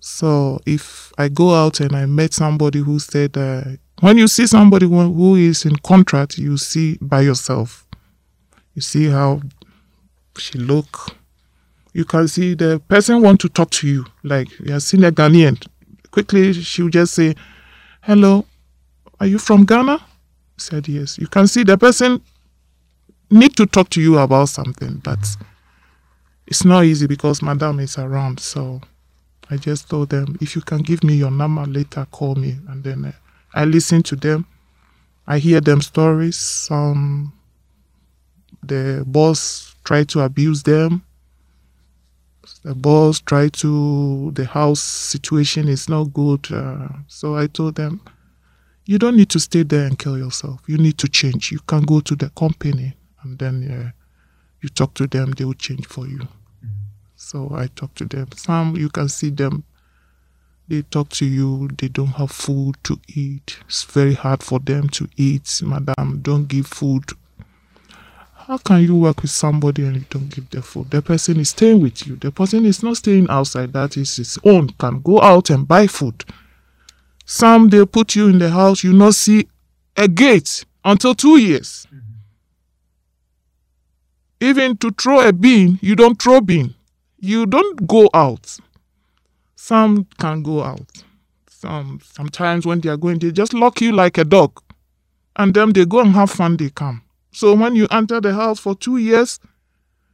So 0.00 0.60
if 0.66 1.12
I 1.18 1.28
go 1.28 1.54
out 1.54 1.80
and 1.80 1.96
I 1.96 2.06
met 2.06 2.32
somebody 2.34 2.80
who 2.80 2.98
said, 2.98 3.36
uh, 3.36 3.62
when 4.00 4.18
you 4.18 4.28
see 4.28 4.46
somebody 4.46 4.86
who 4.86 5.34
is 5.34 5.64
in 5.64 5.76
contract, 5.76 6.38
you 6.38 6.56
see 6.58 6.98
by 7.00 7.22
yourself. 7.22 7.86
You 8.74 8.82
see 8.82 9.08
how 9.08 9.40
she 10.38 10.58
look. 10.58 11.14
You 11.92 12.04
can 12.04 12.28
see 12.28 12.54
the 12.54 12.80
person 12.88 13.22
want 13.22 13.40
to 13.40 13.48
talk 13.48 13.70
to 13.70 13.88
you. 13.88 14.04
Like 14.22 14.48
you 14.60 14.72
have 14.72 14.82
seen 14.82 15.04
a 15.04 15.10
Ghanaian. 15.12 15.64
Quickly, 16.10 16.52
she 16.52 16.82
will 16.82 16.90
just 16.90 17.14
say, 17.14 17.34
"Hello, 18.02 18.44
are 19.20 19.26
you 19.26 19.38
from 19.38 19.64
Ghana?" 19.64 20.00
Said 20.56 20.88
yes. 20.88 21.18
You 21.18 21.26
can 21.26 21.46
see 21.46 21.64
the 21.64 21.76
person 21.76 22.20
need 23.30 23.56
to 23.56 23.66
talk 23.66 23.90
to 23.90 24.00
you 24.00 24.18
about 24.18 24.48
something, 24.48 25.00
but 25.02 25.18
it's 26.46 26.64
not 26.64 26.84
easy 26.84 27.06
because 27.06 27.42
Madam 27.42 27.80
is 27.80 27.98
around. 27.98 28.40
So 28.40 28.80
I 29.50 29.56
just 29.56 29.88
told 29.88 30.10
them, 30.10 30.36
if 30.40 30.56
you 30.56 30.62
can 30.62 30.78
give 30.82 31.04
me 31.04 31.14
your 31.14 31.30
number 31.30 31.64
later, 31.66 32.06
call 32.10 32.34
me. 32.34 32.56
And 32.68 32.82
then 32.82 33.04
uh, 33.04 33.12
I 33.54 33.64
listen 33.64 34.02
to 34.04 34.16
them. 34.16 34.46
I 35.26 35.38
hear 35.38 35.60
them 35.60 35.80
stories. 35.80 36.36
Some 36.36 37.32
the 38.62 39.04
boss 39.06 39.75
tried 39.86 40.08
to 40.10 40.20
abuse 40.20 40.64
them. 40.64 41.02
The 42.62 42.74
boss 42.74 43.20
try 43.20 43.48
to. 43.48 44.32
The 44.32 44.44
house 44.44 44.80
situation 44.80 45.68
is 45.68 45.88
not 45.88 46.12
good. 46.12 46.52
Uh, 46.52 46.88
so 47.06 47.36
I 47.36 47.46
told 47.46 47.76
them, 47.76 48.00
you 48.84 48.98
don't 48.98 49.16
need 49.16 49.30
to 49.30 49.40
stay 49.40 49.62
there 49.62 49.86
and 49.86 49.98
kill 49.98 50.18
yourself. 50.18 50.60
You 50.66 50.76
need 50.76 50.98
to 50.98 51.08
change. 51.08 51.52
You 51.52 51.60
can 51.66 51.82
go 51.82 52.00
to 52.00 52.14
the 52.14 52.30
company 52.30 52.94
and 53.22 53.38
then 53.38 53.70
uh, 53.70 53.90
you 54.60 54.68
talk 54.68 54.94
to 54.94 55.06
them. 55.06 55.32
They 55.32 55.44
will 55.44 55.54
change 55.54 55.86
for 55.86 56.06
you. 56.06 56.20
So 57.14 57.50
I 57.54 57.68
talk 57.68 57.94
to 57.94 58.04
them. 58.04 58.28
Some 58.36 58.76
you 58.76 58.90
can 58.90 59.08
see 59.08 59.30
them. 59.30 59.64
They 60.68 60.82
talk 60.82 61.08
to 61.10 61.26
you. 61.26 61.68
They 61.78 61.88
don't 61.88 62.14
have 62.18 62.32
food 62.32 62.76
to 62.84 62.98
eat. 63.08 63.58
It's 63.66 63.84
very 63.84 64.14
hard 64.14 64.42
for 64.42 64.58
them 64.58 64.88
to 64.90 65.08
eat. 65.16 65.60
Madam, 65.64 66.20
don't 66.22 66.46
give 66.48 66.66
food. 66.66 67.04
How 68.46 68.58
can 68.58 68.82
you 68.82 68.94
work 68.96 69.22
with 69.22 69.30
somebody 69.30 69.84
and 69.84 69.96
you 69.96 70.04
don't 70.08 70.28
give 70.28 70.48
the 70.50 70.62
food? 70.62 70.90
The 70.90 71.02
person 71.02 71.40
is 71.40 71.48
staying 71.50 71.80
with 71.80 72.06
you. 72.06 72.16
The 72.16 72.30
person 72.30 72.64
is 72.64 72.82
not 72.82 72.96
staying 72.98 73.28
outside. 73.28 73.72
That 73.72 73.96
is 73.96 74.16
his 74.16 74.38
own. 74.44 74.68
Can 74.78 75.00
go 75.00 75.20
out 75.20 75.50
and 75.50 75.66
buy 75.66 75.88
food. 75.88 76.24
Some 77.24 77.70
they 77.70 77.84
put 77.84 78.14
you 78.14 78.28
in 78.28 78.38
the 78.38 78.50
house. 78.50 78.84
You 78.84 78.92
not 78.92 79.14
see 79.14 79.48
a 79.96 80.06
gate 80.06 80.64
until 80.84 81.14
two 81.14 81.38
years. 81.38 81.88
Mm-hmm. 81.88 82.02
Even 84.40 84.76
to 84.76 84.92
throw 84.92 85.26
a 85.26 85.32
bean, 85.32 85.80
you 85.82 85.96
don't 85.96 86.22
throw 86.22 86.40
bean 86.40 86.76
you 87.26 87.46
don't 87.46 87.86
go 87.86 88.08
out. 88.14 88.58
Some 89.56 90.06
can 90.18 90.42
go 90.42 90.62
out. 90.62 91.02
Some 91.48 92.00
sometimes 92.02 92.66
when 92.66 92.80
they 92.80 92.88
are 92.88 92.96
going, 92.96 93.18
they 93.18 93.32
just 93.32 93.54
lock 93.54 93.80
you 93.80 93.92
like 93.92 94.18
a 94.18 94.24
dog. 94.24 94.62
And 95.34 95.52
then 95.52 95.72
they 95.72 95.84
go 95.84 96.00
and 96.00 96.12
have 96.12 96.30
fun, 96.30 96.56
they 96.56 96.70
come. 96.70 97.02
So 97.36 97.52
when 97.52 97.76
you 97.76 97.86
enter 97.90 98.18
the 98.18 98.32
house 98.32 98.58
for 98.58 98.74
two 98.74 98.96
years, 98.96 99.38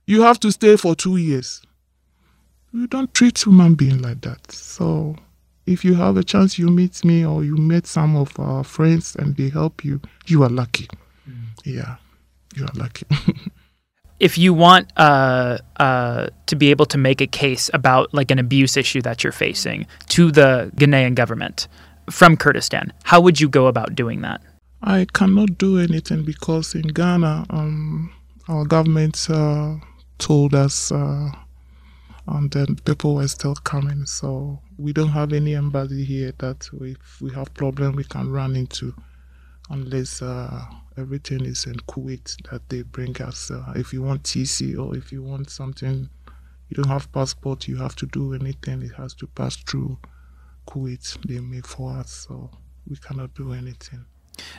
you 0.06 0.22
have 0.22 0.40
to 0.40 0.50
stay 0.50 0.74
for 0.74 0.96
two 0.96 1.18
years. 1.18 1.62
You 2.72 2.88
don't 2.88 3.14
treat 3.14 3.46
human 3.46 3.76
being 3.76 4.02
like 4.02 4.22
that. 4.22 4.50
So 4.50 5.14
if 5.64 5.84
you 5.84 5.94
have 5.94 6.16
a 6.16 6.24
chance 6.24 6.58
you 6.58 6.66
meet 6.66 7.04
me 7.04 7.24
or 7.24 7.44
you 7.44 7.56
meet 7.56 7.86
some 7.86 8.16
of 8.16 8.36
our 8.40 8.64
friends 8.64 9.14
and 9.14 9.36
they 9.36 9.50
help 9.50 9.84
you, 9.84 10.00
you 10.26 10.42
are 10.42 10.48
lucky. 10.48 10.88
Mm. 11.30 11.44
Yeah, 11.64 11.94
you 12.56 12.64
are 12.64 12.74
lucky. 12.74 13.06
if 14.18 14.36
you 14.36 14.52
want 14.52 14.92
uh, 14.96 15.58
uh, 15.76 16.26
to 16.46 16.56
be 16.56 16.72
able 16.72 16.86
to 16.86 16.98
make 16.98 17.20
a 17.20 17.28
case 17.28 17.70
about 17.72 18.12
like 18.12 18.32
an 18.32 18.40
abuse 18.40 18.76
issue 18.76 19.00
that 19.02 19.22
you're 19.22 19.32
facing 19.32 19.86
to 20.08 20.32
the 20.32 20.72
Ghanaian 20.74 21.14
government 21.14 21.68
from 22.10 22.36
Kurdistan, 22.36 22.92
how 23.04 23.20
would 23.20 23.40
you 23.40 23.48
go 23.48 23.68
about 23.68 23.94
doing 23.94 24.22
that? 24.22 24.42
I 24.84 25.06
cannot 25.12 25.58
do 25.58 25.78
anything 25.78 26.24
because 26.24 26.74
in 26.74 26.88
Ghana, 26.88 27.46
um, 27.50 28.12
our 28.48 28.64
government 28.64 29.30
uh, 29.30 29.76
told 30.18 30.56
us, 30.56 30.90
uh, 30.90 31.30
and 32.26 32.50
then 32.50 32.74
people 32.84 33.14
were 33.14 33.28
still 33.28 33.54
coming. 33.54 34.06
So 34.06 34.58
we 34.78 34.92
don't 34.92 35.10
have 35.10 35.32
any 35.32 35.54
embassy 35.54 36.04
here 36.04 36.32
that 36.38 36.68
if 36.80 37.20
we 37.20 37.30
have 37.32 37.54
problem 37.54 37.94
we 37.94 38.02
can 38.02 38.28
run 38.32 38.56
into, 38.56 38.92
unless 39.70 40.20
uh, 40.20 40.64
everything 40.98 41.44
is 41.44 41.64
in 41.66 41.76
Kuwait 41.86 42.36
that 42.50 42.68
they 42.68 42.82
bring 42.82 43.22
us. 43.22 43.52
Uh, 43.52 43.74
if 43.76 43.92
you 43.92 44.02
want 44.02 44.24
TC 44.24 44.76
or 44.76 44.96
if 44.96 45.12
you 45.12 45.22
want 45.22 45.48
something, 45.48 46.10
you 46.68 46.74
don't 46.76 46.88
have 46.88 47.12
passport, 47.12 47.68
you 47.68 47.76
have 47.76 47.94
to 47.96 48.06
do 48.06 48.34
anything. 48.34 48.82
It 48.82 48.94
has 48.96 49.14
to 49.14 49.28
pass 49.28 49.54
through 49.54 49.98
Kuwait. 50.66 51.18
They 51.28 51.38
make 51.38 51.68
for 51.68 51.92
us, 51.92 52.26
so 52.26 52.50
we 52.88 52.96
cannot 52.96 53.32
do 53.34 53.52
anything. 53.52 54.04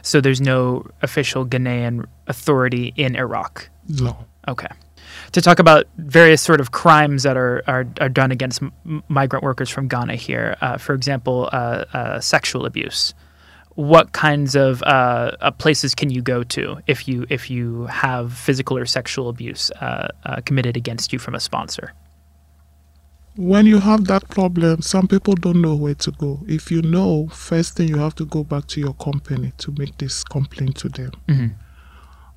So 0.01 0.21
there's 0.21 0.41
no 0.41 0.85
official 1.01 1.45
Ghanaian 1.45 2.05
authority 2.27 2.93
in 2.95 3.15
Iraq. 3.15 3.69
No. 3.87 4.17
Okay. 4.47 4.67
To 5.33 5.41
talk 5.41 5.59
about 5.59 5.85
various 5.97 6.41
sort 6.41 6.59
of 6.59 6.71
crimes 6.71 7.23
that 7.23 7.37
are 7.37 7.63
are, 7.67 7.85
are 8.01 8.09
done 8.09 8.31
against 8.31 8.61
m- 8.61 9.03
migrant 9.07 9.43
workers 9.43 9.69
from 9.69 9.87
Ghana 9.87 10.15
here, 10.15 10.55
uh, 10.61 10.77
for 10.77 10.93
example, 10.93 11.49
uh, 11.51 11.85
uh, 11.93 12.19
sexual 12.19 12.65
abuse 12.65 13.13
what 13.75 14.11
kinds 14.11 14.55
of 14.55 14.83
uh, 14.83 15.31
uh, 15.41 15.51
places 15.51 15.95
can 15.95 16.09
you 16.09 16.21
go 16.21 16.43
to 16.43 16.77
if 16.87 17.07
you 17.07 17.25
if 17.29 17.49
you 17.49 17.85
have 17.87 18.33
physical 18.33 18.77
or 18.77 18.85
sexual 18.85 19.29
abuse 19.29 19.71
uh, 19.81 20.07
uh, 20.25 20.41
committed 20.45 20.77
against 20.77 21.11
you 21.11 21.19
from 21.19 21.35
a 21.35 21.39
sponsor? 21.39 21.93
When 23.35 23.65
you 23.65 23.79
have 23.79 24.05
that 24.05 24.29
problem, 24.29 24.81
some 24.81 25.07
people 25.07 25.33
don't 25.33 25.61
know 25.61 25.75
where 25.75 25.95
to 25.95 26.11
go. 26.11 26.41
If 26.47 26.71
you 26.71 26.81
know, 26.81 27.27
first 27.29 27.75
thing 27.75 27.87
you 27.87 27.97
have 27.97 28.15
to 28.15 28.25
go 28.25 28.43
back 28.43 28.67
to 28.67 28.79
your 28.79 28.93
company 28.93 29.53
to 29.57 29.73
make 29.77 29.97
this 29.97 30.23
complaint 30.23 30.77
to 30.77 30.89
them. 30.89 31.11
Mm-hmm. 31.27 31.47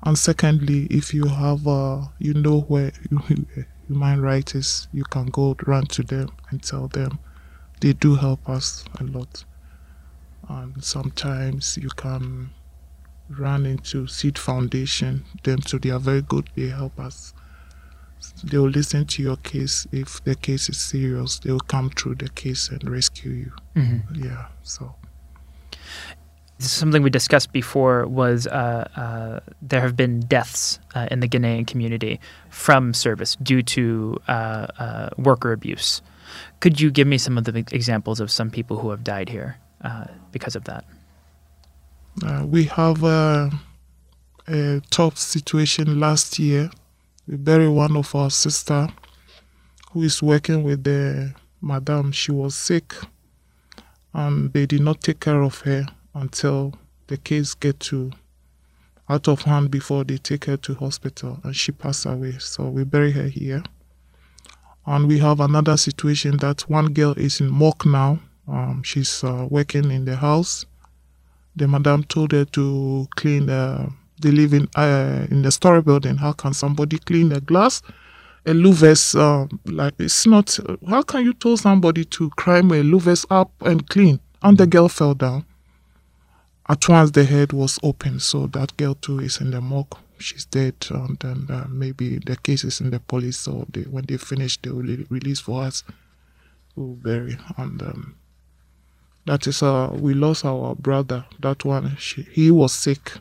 And 0.03 0.17
secondly, 0.17 0.87
if 0.89 1.13
you 1.13 1.27
have, 1.27 1.67
uh, 1.67 2.01
you 2.17 2.33
know 2.33 2.61
where 2.61 2.91
human 3.87 4.21
rights 4.21 4.55
is, 4.55 4.87
you 4.91 5.03
can 5.03 5.27
go 5.27 5.55
run 5.65 5.85
to 5.87 6.03
them 6.03 6.29
and 6.49 6.63
tell 6.63 6.87
them. 6.87 7.19
They 7.79 7.93
do 7.93 8.15
help 8.15 8.49
us 8.49 8.83
a 8.99 9.03
lot 9.03 9.43
and 10.49 10.83
sometimes 10.83 11.77
you 11.77 11.89
can 11.89 12.49
run 13.29 13.65
into 13.65 14.07
Seed 14.07 14.37
Foundation. 14.37 15.25
Them 15.43 15.59
too, 15.59 15.79
they 15.79 15.89
are 15.89 15.99
very 15.99 16.21
good. 16.21 16.49
They 16.55 16.67
help 16.67 16.99
us. 16.99 17.33
They 18.43 18.57
will 18.57 18.69
listen 18.69 19.05
to 19.05 19.23
your 19.23 19.37
case. 19.37 19.87
If 19.91 20.23
the 20.23 20.35
case 20.35 20.69
is 20.69 20.79
serious, 20.79 21.39
they 21.39 21.51
will 21.51 21.59
come 21.59 21.89
through 21.89 22.15
the 22.15 22.29
case 22.29 22.69
and 22.69 22.87
rescue 22.89 23.31
you. 23.31 23.51
Mm-hmm. 23.75 24.23
Yeah. 24.23 24.47
So 24.63 24.95
something 26.59 27.03
we 27.03 27.09
discussed 27.09 27.51
before 27.51 28.07
was 28.07 28.47
uh, 28.47 28.87
uh, 28.95 29.39
there 29.61 29.81
have 29.81 29.95
been 29.95 30.21
deaths 30.21 30.79
uh, 30.95 31.07
in 31.11 31.19
the 31.19 31.27
Ghanaian 31.27 31.67
community 31.67 32.19
from 32.49 32.93
service 32.93 33.35
due 33.41 33.61
to 33.63 34.17
uh, 34.27 34.67
uh, 34.79 35.09
worker 35.17 35.51
abuse. 35.51 36.01
Could 36.59 36.81
you 36.81 36.91
give 36.91 37.07
me 37.07 37.17
some 37.17 37.37
of 37.37 37.43
the 37.45 37.57
examples 37.71 38.19
of 38.19 38.29
some 38.31 38.49
people 38.49 38.79
who 38.79 38.89
have 38.89 39.03
died 39.03 39.29
here? 39.29 39.57
uh, 39.83 40.05
because 40.31 40.55
of 40.55 40.63
that? 40.65 40.85
Uh, 42.23 42.45
we 42.47 42.65
have 42.65 43.03
a 43.03 43.51
tough 44.89 45.17
situation 45.17 45.99
last 45.99 46.39
year. 46.39 46.69
We 47.27 47.35
buried 47.35 47.69
one 47.69 47.97
of 47.97 48.15
our 48.15 48.29
sister 48.29 48.87
who 49.91 50.03
is 50.03 50.23
working 50.23 50.63
with 50.63 50.83
the 50.85 51.33
madam. 51.61 52.11
She 52.11 52.31
was 52.31 52.55
sick 52.55 52.95
and 54.13 54.53
they 54.53 54.65
did 54.65 54.81
not 54.81 55.01
take 55.01 55.19
care 55.19 55.41
of 55.41 55.59
her 55.61 55.85
until 56.13 56.73
the 57.07 57.17
case 57.17 57.53
get 57.53 57.79
to 57.81 58.11
out 59.09 59.27
of 59.27 59.41
hand 59.41 59.71
before 59.71 60.03
they 60.03 60.17
take 60.17 60.45
her 60.45 60.57
to 60.57 60.75
hospital 60.75 61.39
and 61.43 61.55
she 61.55 61.71
passed 61.71 62.05
away. 62.05 62.37
So 62.39 62.69
we 62.69 62.83
bury 62.83 63.11
her 63.11 63.27
here. 63.27 63.63
And 64.85 65.07
we 65.07 65.19
have 65.19 65.41
another 65.41 65.75
situation 65.75 66.37
that 66.37 66.61
one 66.69 66.93
girl 66.93 67.11
is 67.13 67.41
in 67.41 67.49
morgue 67.49 67.85
now 67.85 68.19
um, 68.47 68.81
she's 68.83 69.23
uh, 69.23 69.47
working 69.49 69.91
in 69.91 70.05
the 70.05 70.15
house. 70.15 70.65
The 71.55 71.67
madam 71.67 72.03
told 72.03 72.31
her 72.31 72.45
to 72.45 73.07
clean. 73.15 73.49
Uh, 73.49 73.89
they 74.21 74.31
live 74.31 74.53
in 74.53 74.67
uh, 74.75 75.27
in 75.29 75.41
the 75.41 75.51
story 75.51 75.81
building. 75.81 76.17
How 76.17 76.33
can 76.33 76.53
somebody 76.53 76.97
clean 76.97 77.29
the 77.29 77.41
glass? 77.41 77.81
A 78.45 78.51
louvers, 78.51 79.19
um, 79.19 79.59
like 79.65 79.93
it's 79.99 80.25
not. 80.25 80.57
How 80.87 81.01
can 81.01 81.25
you 81.25 81.33
tell 81.33 81.57
somebody 81.57 82.05
to 82.05 82.29
climb 82.31 82.71
a 82.71 82.81
louvers 82.81 83.25
up 83.29 83.51
and 83.61 83.87
clean? 83.89 84.19
And 84.41 84.57
the 84.57 84.67
girl 84.67 84.87
fell 84.87 85.13
down. 85.13 85.45
At 86.69 86.87
once 86.87 87.11
the 87.11 87.23
head 87.23 87.53
was 87.53 87.79
open, 87.83 88.19
so 88.19 88.47
that 88.47 88.75
girl 88.77 88.95
too 88.95 89.19
is 89.19 89.41
in 89.41 89.51
the 89.51 89.61
morgue. 89.61 89.97
She's 90.19 90.45
dead, 90.45 90.75
and 90.89 91.17
then 91.19 91.47
uh, 91.49 91.65
maybe 91.69 92.19
the 92.19 92.37
case 92.37 92.63
is 92.63 92.81
in 92.81 92.89
the 92.89 92.99
police. 92.99 93.37
So 93.37 93.65
they, 93.71 93.81
when 93.81 94.05
they 94.05 94.17
finish, 94.17 94.57
they 94.61 94.69
will 94.69 95.05
release 95.09 95.39
for 95.39 95.63
us. 95.63 95.83
We'll 96.75 96.95
bury 96.95 97.37
and. 97.57 97.81
Um, 97.81 98.15
that 99.27 99.45
is, 99.45 99.61
uh, 99.61 99.89
we 99.91 100.13
lost 100.13 100.45
our 100.45 100.73
brother. 100.75 101.25
That 101.41 101.65
one, 101.65 101.97
she, 101.97 102.21
he 102.31 102.49
was 102.49 102.73
sick. 102.73 103.11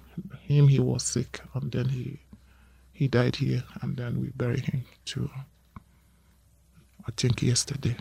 Him, 0.46 0.68
he 0.68 0.78
was 0.78 1.02
sick, 1.02 1.40
and 1.54 1.72
then 1.72 1.88
he 1.88 2.20
he 2.92 3.08
died 3.08 3.36
here, 3.36 3.64
and 3.82 3.96
then 3.96 4.20
we 4.20 4.30
buried 4.30 4.64
him 4.66 4.84
too. 5.04 5.28
I 7.06 7.10
think 7.16 7.42
yesterday. 7.42 7.96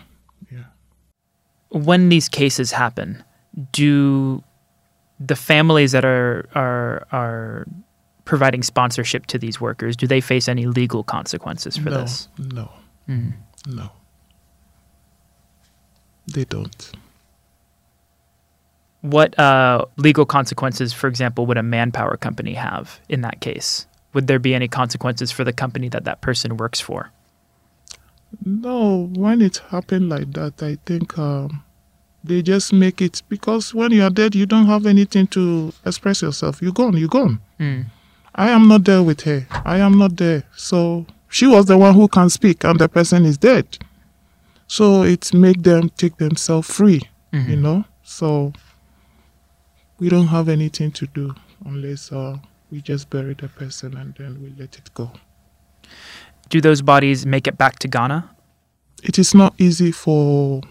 Yeah. 0.52 0.66
When 1.70 2.10
these 2.10 2.30
cases 2.30 2.72
happen, 2.72 3.24
do 3.72 4.44
the 5.20 5.36
families 5.36 5.92
that 5.92 6.06
are 6.06 6.48
are 6.54 7.08
are 7.12 7.66
providing 8.26 8.64
sponsorship 8.64 9.28
to 9.28 9.38
these 9.38 9.62
workers 9.62 9.96
do 9.96 10.08
they 10.08 10.20
face 10.20 10.48
any 10.48 10.66
legal 10.66 11.04
consequences 11.04 11.78
for 11.78 11.90
no, 11.90 12.02
this? 12.02 12.28
No. 12.38 12.72
Mm. 13.08 13.34
No. 13.68 13.92
They 16.34 16.44
don't 16.46 16.92
what 19.14 19.38
uh, 19.40 19.86
legal 19.98 20.26
consequences, 20.26 20.94
for 20.94 21.08
example, 21.08 21.46
would 21.46 21.58
a 21.58 21.64
manpower 21.64 22.18
company 22.18 22.54
have 22.54 23.00
in 23.10 23.22
that 23.22 23.40
case 23.42 23.88
would 24.14 24.28
there 24.28 24.40
be 24.40 24.56
any 24.56 24.68
consequences 24.70 25.30
for 25.30 25.44
the 25.44 25.52
company 25.52 25.90
that 25.90 26.06
that 26.06 26.22
person 26.22 26.56
works 26.56 26.80
for? 26.80 27.12
No, 28.46 29.10
when 29.14 29.42
it 29.42 29.58
happened 29.70 30.08
like 30.10 30.32
that, 30.34 30.62
I 30.64 30.78
think 30.86 31.18
um, 31.20 31.64
they 32.24 32.42
just 32.42 32.72
make 32.74 33.02
it 33.02 33.22
because 33.30 33.74
when 33.74 33.92
you 33.92 34.04
are 34.04 34.10
dead, 34.10 34.34
you 34.34 34.46
don't 34.46 34.68
have 34.68 34.86
anything 34.86 35.28
to 35.28 35.74
express 35.86 36.22
yourself. 36.22 36.62
You're 36.62 36.72
gone, 36.72 36.98
you're 36.98 37.10
gone. 37.10 37.40
Mm. 37.60 37.86
I 38.36 38.50
am 38.50 38.68
not 38.68 38.84
there 38.86 39.04
with 39.04 39.22
her. 39.22 39.48
I 39.66 39.78
am 39.80 39.98
not 39.98 40.18
there. 40.18 40.44
So 40.56 41.06
she 41.30 41.46
was 41.48 41.66
the 41.66 41.78
one 41.78 41.94
who 41.96 42.08
can 42.08 42.30
speak, 42.30 42.64
and 42.64 42.80
the 42.80 42.88
person 42.90 43.26
is 43.26 43.38
dead. 43.38 43.78
So 44.68 45.04
it 45.04 45.34
make 45.34 45.62
them 45.64 45.90
take 45.98 46.18
themselves 46.18 46.70
free, 46.74 47.02
Mhm. 47.34 47.50
you 47.50 47.56
know. 47.58 47.86
So 48.04 48.54
we 50.00 50.10
don't 50.10 50.28
have 50.28 50.50
anything 50.50 50.92
to 50.92 51.08
do 51.08 51.34
unless 51.66 52.12
uh, 52.12 52.38
we 52.72 52.82
just 52.82 53.10
bury 53.10 53.34
the 53.34 53.48
person 53.48 53.96
and 53.98 54.14
then 54.18 54.42
we 54.42 54.50
let 54.60 54.78
it 54.78 54.94
go. 54.94 55.12
Do 56.50 56.62
those 56.62 56.82
bodies 56.82 57.26
make 57.26 57.48
it 57.48 57.58
back 57.58 57.80
to 57.80 57.88
Ghana? 57.88 58.30
It 59.04 59.20
is 59.20 59.34
not 59.34 59.54
easy 59.58 59.92
for 59.92 60.62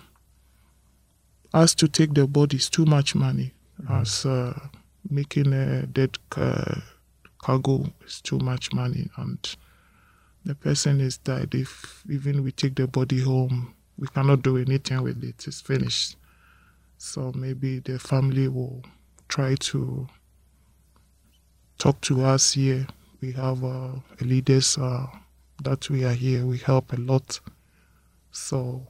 us 1.53 1.75
to 1.77 1.89
take 1.89 2.15
the 2.15 2.27
bodies. 2.27 2.69
Too 2.69 2.85
much 2.85 3.15
money. 3.15 3.53
As 3.91 4.25
uh, 4.25 4.59
making 5.09 5.53
a 5.53 5.87
dead 5.87 6.17
uh, 6.37 6.81
cargo 7.39 7.93
is 8.07 8.21
too 8.21 8.39
much 8.39 8.73
money, 8.73 9.11
and 9.17 9.39
the 10.45 10.55
person 10.55 11.01
is 11.01 11.19
died. 11.19 11.55
If 11.55 12.03
even 12.09 12.43
we 12.43 12.53
take 12.53 12.77
the 12.77 12.87
body 12.87 13.21
home, 13.21 13.75
we 13.99 14.07
cannot 14.09 14.43
do 14.43 14.57
anything 14.57 15.03
with 15.03 15.23
it. 15.23 15.47
It's 15.47 15.61
finished. 15.61 16.17
So 16.99 17.33
maybe 17.35 17.81
the 17.81 17.99
family 17.99 18.49
will 18.49 18.83
try 19.29 19.55
to 19.55 20.07
talk 21.79 22.01
to 22.03 22.25
us 22.25 22.53
here. 22.53 22.87
We 23.21 23.33
have 23.33 23.65
uh, 23.65 23.93
leaders 24.21 24.79
uh, 24.79 25.07
that 25.63 25.89
we 25.91 26.05
are 26.05 26.13
here. 26.13 26.45
We 26.45 26.59
help 26.59 26.93
a 26.93 26.97
lot. 26.97 27.41
So 28.31 28.87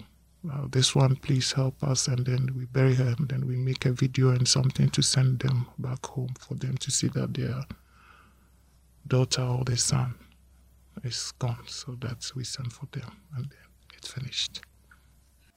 uh, 0.52 0.66
this 0.70 0.94
one, 0.94 1.16
please 1.16 1.52
help 1.52 1.82
us, 1.82 2.08
and 2.08 2.26
then 2.26 2.50
we 2.56 2.66
bury 2.66 2.94
her, 2.94 3.14
and 3.18 3.28
then 3.28 3.46
we 3.46 3.56
make 3.56 3.86
a 3.86 3.92
video 3.92 4.30
and 4.30 4.46
something 4.46 4.90
to 4.90 5.02
send 5.02 5.40
them 5.40 5.66
back 5.78 6.04
home 6.06 6.34
for 6.38 6.54
them 6.54 6.76
to 6.78 6.90
see 6.90 7.08
that 7.08 7.34
their 7.34 7.62
daughter 9.06 9.42
or 9.42 9.64
their 9.64 9.76
son 9.76 10.14
is 11.02 11.32
gone. 11.38 11.64
So 11.66 11.96
that 12.00 12.30
we 12.34 12.44
send 12.44 12.72
for 12.72 12.86
them, 12.92 13.10
and 13.36 13.44
then 13.44 13.68
it's 13.96 14.12
finished. 14.12 14.62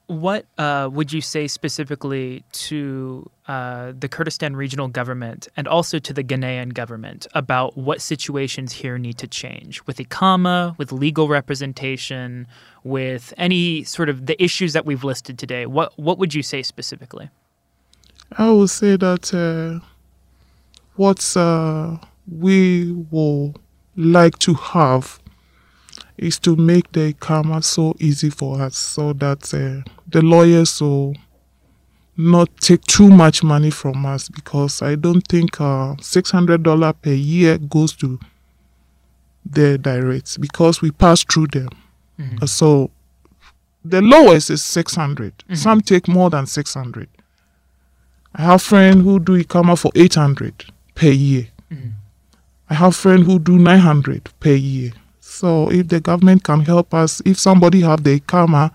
What 0.08 0.46
uh, 0.56 0.88
would 0.90 1.12
you 1.12 1.20
say 1.20 1.46
specifically 1.48 2.42
to 2.52 3.30
uh, 3.46 3.92
the 3.98 4.08
Kurdistan 4.08 4.56
regional 4.56 4.88
government 4.88 5.48
and 5.54 5.68
also 5.68 5.98
to 5.98 6.14
the 6.14 6.24
Ghanaian 6.24 6.72
government 6.72 7.26
about 7.34 7.76
what 7.76 8.00
situations 8.00 8.72
here 8.72 8.96
need 8.96 9.18
to 9.18 9.26
change 9.26 9.84
with 9.86 9.98
Ikama, 9.98 10.76
with 10.78 10.92
legal 10.92 11.28
representation, 11.28 12.46
with 12.84 13.34
any 13.36 13.84
sort 13.84 14.08
of 14.08 14.24
the 14.24 14.42
issues 14.42 14.72
that 14.72 14.86
we've 14.86 15.04
listed 15.04 15.38
today? 15.38 15.66
What 15.66 15.92
what 15.98 16.18
would 16.18 16.32
you 16.32 16.42
say 16.42 16.62
specifically? 16.62 17.28
I 18.32 18.50
would 18.50 18.70
say 18.70 18.96
that 18.96 19.34
uh, 19.34 19.84
what 20.96 21.36
uh, 21.36 21.98
we 22.26 22.92
will 23.10 23.54
like 23.94 24.38
to 24.38 24.54
have 24.54 25.20
is 26.18 26.38
to 26.40 26.56
make 26.56 26.90
the 26.92 27.12
Ikama 27.14 27.62
so 27.62 27.94
easy 27.98 28.30
for 28.30 28.60
us 28.60 28.76
so 28.76 29.12
that 29.14 29.52
uh, 29.54 29.88
the 30.08 30.22
lawyers 30.22 30.80
will 30.80 31.14
not 32.16 32.48
take 32.60 32.82
too 32.84 33.08
much 33.08 33.42
money 33.44 33.70
from 33.70 34.04
us 34.04 34.28
because 34.28 34.82
I 34.82 34.96
don't 34.96 35.20
think 35.28 35.60
uh, 35.60 35.94
$600 35.96 36.94
per 37.02 37.10
year 37.12 37.58
goes 37.58 37.92
to 37.96 38.18
the 39.50 39.78
direct 39.78 40.40
because 40.40 40.82
we 40.82 40.90
pass 40.90 41.22
through 41.24 41.46
them. 41.48 41.68
Uh, 42.42 42.46
So 42.46 42.90
the 43.84 44.02
lowest 44.02 44.50
is 44.50 44.64
600. 44.64 45.44
Some 45.54 45.80
take 45.80 46.08
more 46.08 46.28
than 46.30 46.46
600. 46.46 47.08
I 48.34 48.42
have 48.42 48.62
friends 48.62 49.02
who 49.04 49.18
do 49.20 49.42
Ikama 49.42 49.78
for 49.78 49.90
800 49.94 50.64
per 50.94 51.08
year. 51.08 51.48
I 52.70 52.74
have 52.74 52.94
friends 52.96 53.24
who 53.26 53.38
do 53.38 53.58
900 53.58 54.28
per 54.40 54.50
year. 54.54 54.92
So 55.38 55.70
if 55.70 55.86
the 55.86 56.00
government 56.00 56.42
can 56.42 56.62
help 56.62 56.92
us, 56.92 57.22
if 57.24 57.38
somebody 57.38 57.82
have 57.82 58.02
the 58.02 58.18
Ikama, 58.18 58.72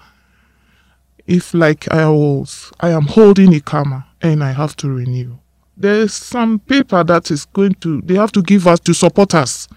if 1.27 1.53
like 1.53 1.91
I 1.91 2.07
was, 2.07 2.71
I 2.79 2.91
am 2.91 3.03
holding 3.03 3.51
Ikama 3.51 4.05
and 4.21 4.41
I 4.41 4.53
have 4.53 4.73
to 4.77 4.89
renew, 4.89 5.35
there's 5.75 6.13
some 6.13 6.59
paper 6.59 7.03
that 7.03 7.29
is 7.31 7.43
going 7.47 7.73
to, 7.81 7.99
they 8.03 8.13
have 8.15 8.31
to 8.31 8.41
give 8.41 8.65
us 8.65 8.79
to 8.79 8.93
support 8.93 9.35
us 9.35 9.67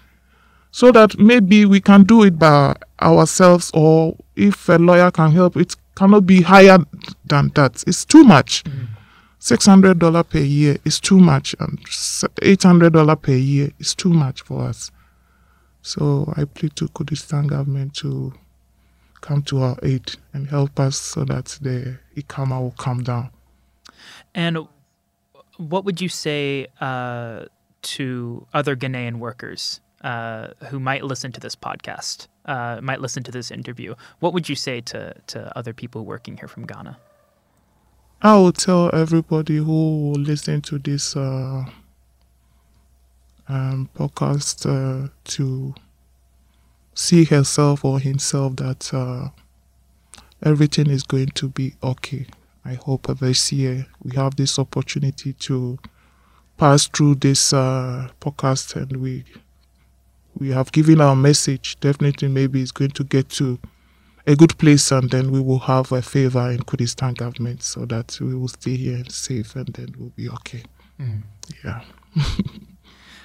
so 0.71 0.93
that 0.93 1.19
maybe 1.19 1.65
we 1.65 1.81
can 1.81 2.03
do 2.03 2.23
it 2.23 2.39
by 2.39 2.73
ourselves 3.01 3.69
or 3.73 4.15
if 4.37 4.69
a 4.69 4.77
lawyer 4.77 5.11
can 5.11 5.31
help, 5.31 5.57
it 5.57 5.75
cannot 5.95 6.25
be 6.25 6.41
higher 6.41 6.77
than 7.25 7.49
that. 7.55 7.83
It's 7.85 8.05
too 8.05 8.23
much. 8.23 8.63
$600 9.41 10.29
per 10.29 10.39
year 10.39 10.77
is 10.85 11.01
too 11.01 11.19
much 11.19 11.53
and 11.59 11.79
$800 11.79 13.21
per 13.21 13.33
year 13.33 13.71
is 13.77 13.93
too 13.93 14.13
much 14.13 14.41
for 14.43 14.63
us. 14.63 14.89
So 15.87 16.33
I 16.35 16.43
plead 16.43 16.75
to 16.75 16.89
Kurdistan 16.89 17.47
government 17.47 17.93
to 18.01 18.33
come 19.21 19.41
to 19.43 19.61
our 19.61 19.77
aid 19.83 20.17
and 20.33 20.49
help 20.49 20.81
us 20.81 20.97
so 20.99 21.23
that 21.23 21.45
the 21.61 21.97
Ikama 22.17 22.59
will 22.59 22.75
come 22.77 23.03
down. 23.03 23.29
And 24.35 24.67
what 25.55 25.85
would 25.85 26.01
you 26.01 26.09
say 26.09 26.67
uh, 26.81 27.45
to 27.83 28.45
other 28.53 28.75
Ghanaian 28.75 29.19
workers 29.19 29.79
uh, 30.01 30.47
who 30.67 30.77
might 30.77 31.05
listen 31.05 31.31
to 31.31 31.39
this 31.39 31.55
podcast, 31.55 32.27
uh, 32.43 32.81
might 32.83 32.99
listen 32.99 33.23
to 33.23 33.31
this 33.31 33.49
interview? 33.49 33.95
What 34.19 34.33
would 34.33 34.49
you 34.49 34.55
say 34.55 34.81
to, 34.81 35.13
to 35.27 35.57
other 35.57 35.71
people 35.71 36.03
working 36.03 36.35
here 36.35 36.49
from 36.49 36.65
Ghana? 36.65 36.97
I 38.21 38.35
will 38.35 38.51
tell 38.51 38.93
everybody 38.93 39.55
who 39.55 40.09
will 40.09 40.19
listen 40.19 40.61
to 40.63 40.79
this 40.79 41.15
uh, 41.15 41.63
um, 43.49 43.89
podcast 43.95 44.65
uh, 44.65 45.09
to 45.25 45.73
see 46.93 47.23
herself 47.25 47.85
or 47.85 47.99
himself 47.99 48.55
that 48.57 48.93
uh, 48.93 49.29
everything 50.43 50.89
is 50.89 51.03
going 51.03 51.29
to 51.29 51.49
be 51.49 51.73
okay. 51.83 52.25
I 52.65 52.73
hope 52.73 53.07
this 53.19 53.51
year 53.51 53.87
we 54.03 54.15
have 54.15 54.35
this 54.35 54.59
opportunity 54.59 55.33
to 55.33 55.79
pass 56.57 56.87
through 56.87 57.15
this 57.15 57.53
uh, 57.53 58.09
podcast 58.19 58.75
and 58.75 58.97
we 58.97 59.23
we 60.37 60.49
have 60.49 60.71
given 60.71 61.01
our 61.01 61.15
message. 61.15 61.79
Definitely, 61.79 62.27
maybe 62.27 62.61
it's 62.61 62.71
going 62.71 62.91
to 62.91 63.03
get 63.03 63.29
to 63.29 63.59
a 64.27 64.35
good 64.35 64.57
place 64.57 64.91
and 64.91 65.09
then 65.09 65.31
we 65.31 65.39
will 65.39 65.59
have 65.59 65.91
a 65.91 66.01
favor 66.01 66.51
in 66.51 66.61
Kurdistan 66.63 67.13
government 67.13 67.63
so 67.63 67.85
that 67.85 68.19
we 68.19 68.35
will 68.35 68.49
stay 68.49 68.75
here 68.75 68.97
and 68.97 69.11
safe 69.11 69.55
and 69.55 69.67
then 69.69 69.95
we'll 69.97 70.09
be 70.09 70.29
okay. 70.29 70.63
Yeah. 71.63 71.81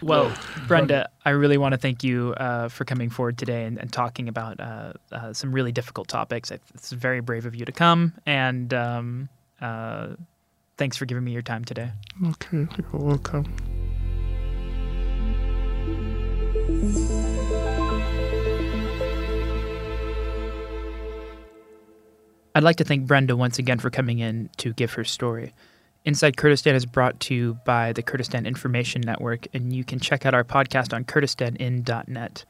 Well, 0.03 0.35
Brenda, 0.67 1.09
I 1.25 1.31
really 1.31 1.59
want 1.59 1.73
to 1.73 1.79
thank 1.79 2.03
you 2.03 2.35
uh, 2.37 2.69
for 2.69 2.85
coming 2.85 3.09
forward 3.09 3.39
today 3.39 3.65
and, 3.65 3.79
and 3.79 3.93
talking 3.93 4.29
about 4.29 4.59
uh, 4.59 4.95
uh, 5.13 5.33
some 5.33 5.53
really 5.53 5.73
difficult 5.73 6.09
topics. 6.09 6.51
It's 6.51 6.93
very 6.93 7.21
brave 7.21 7.47
of 7.47 7.55
you 7.55 7.65
to 7.65 7.73
come, 7.73 8.15
and 8.27 8.75
um, 8.75 9.29
uh, 9.61 10.09
thanks 10.77 10.97
for 10.97 11.07
giving 11.07 11.25
me 11.25 11.33
your 11.33 11.43
time 11.43 11.65
today. 11.65 11.91
Okay, 12.27 12.67
you're 12.77 13.01
welcome. 13.01 13.45
I'd 22.55 22.63
like 22.63 22.77
to 22.77 22.85
thank 22.85 23.07
Brenda 23.07 23.35
once 23.35 23.59
again 23.59 23.79
for 23.79 23.89
coming 23.89 24.19
in 24.19 24.51
to 24.59 24.75
give 24.75 24.93
her 24.95 25.05
story. 25.05 25.55
Inside 26.05 26.37
Kurdistan 26.37 26.75
is 26.75 26.85
brought 26.85 27.21
to 27.21 27.35
you 27.35 27.59
by 27.65 27.93
the 27.93 28.03
Kurdistan 28.03 28.45
Information 28.45 29.03
Network, 29.03 29.47
and 29.55 29.73
you 29.73 29.85
can 29.85 30.01
check 30.01 30.27
out 30.27 30.35
our 30.35 30.43
podcast 30.43 30.93
on 30.93 31.05
kurdistanin.net. 31.05 32.45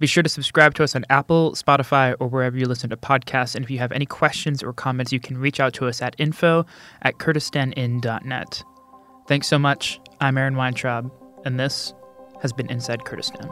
Be 0.00 0.06
sure 0.06 0.22
to 0.22 0.28
subscribe 0.28 0.74
to 0.74 0.84
us 0.84 0.94
on 0.94 1.04
Apple, 1.10 1.52
Spotify, 1.52 2.14
or 2.20 2.28
wherever 2.28 2.56
you 2.56 2.66
listen 2.66 2.90
to 2.90 2.96
podcasts. 2.96 3.54
And 3.54 3.64
if 3.64 3.70
you 3.70 3.78
have 3.78 3.92
any 3.92 4.06
questions 4.06 4.62
or 4.62 4.72
comments, 4.72 5.12
you 5.12 5.20
can 5.20 5.38
reach 5.38 5.60
out 5.60 5.74
to 5.74 5.86
us 5.86 6.02
at 6.02 6.14
info 6.18 6.66
at 7.02 7.14
kurdistanin.net. 7.18 8.62
Thanks 9.26 9.46
so 9.46 9.58
much. 9.58 10.00
I'm 10.20 10.38
Aaron 10.38 10.56
Weintraub, 10.56 11.12
and 11.44 11.58
this 11.58 11.92
has 12.42 12.52
been 12.52 12.70
Inside 12.70 13.04
Kurdistan. 13.04 13.48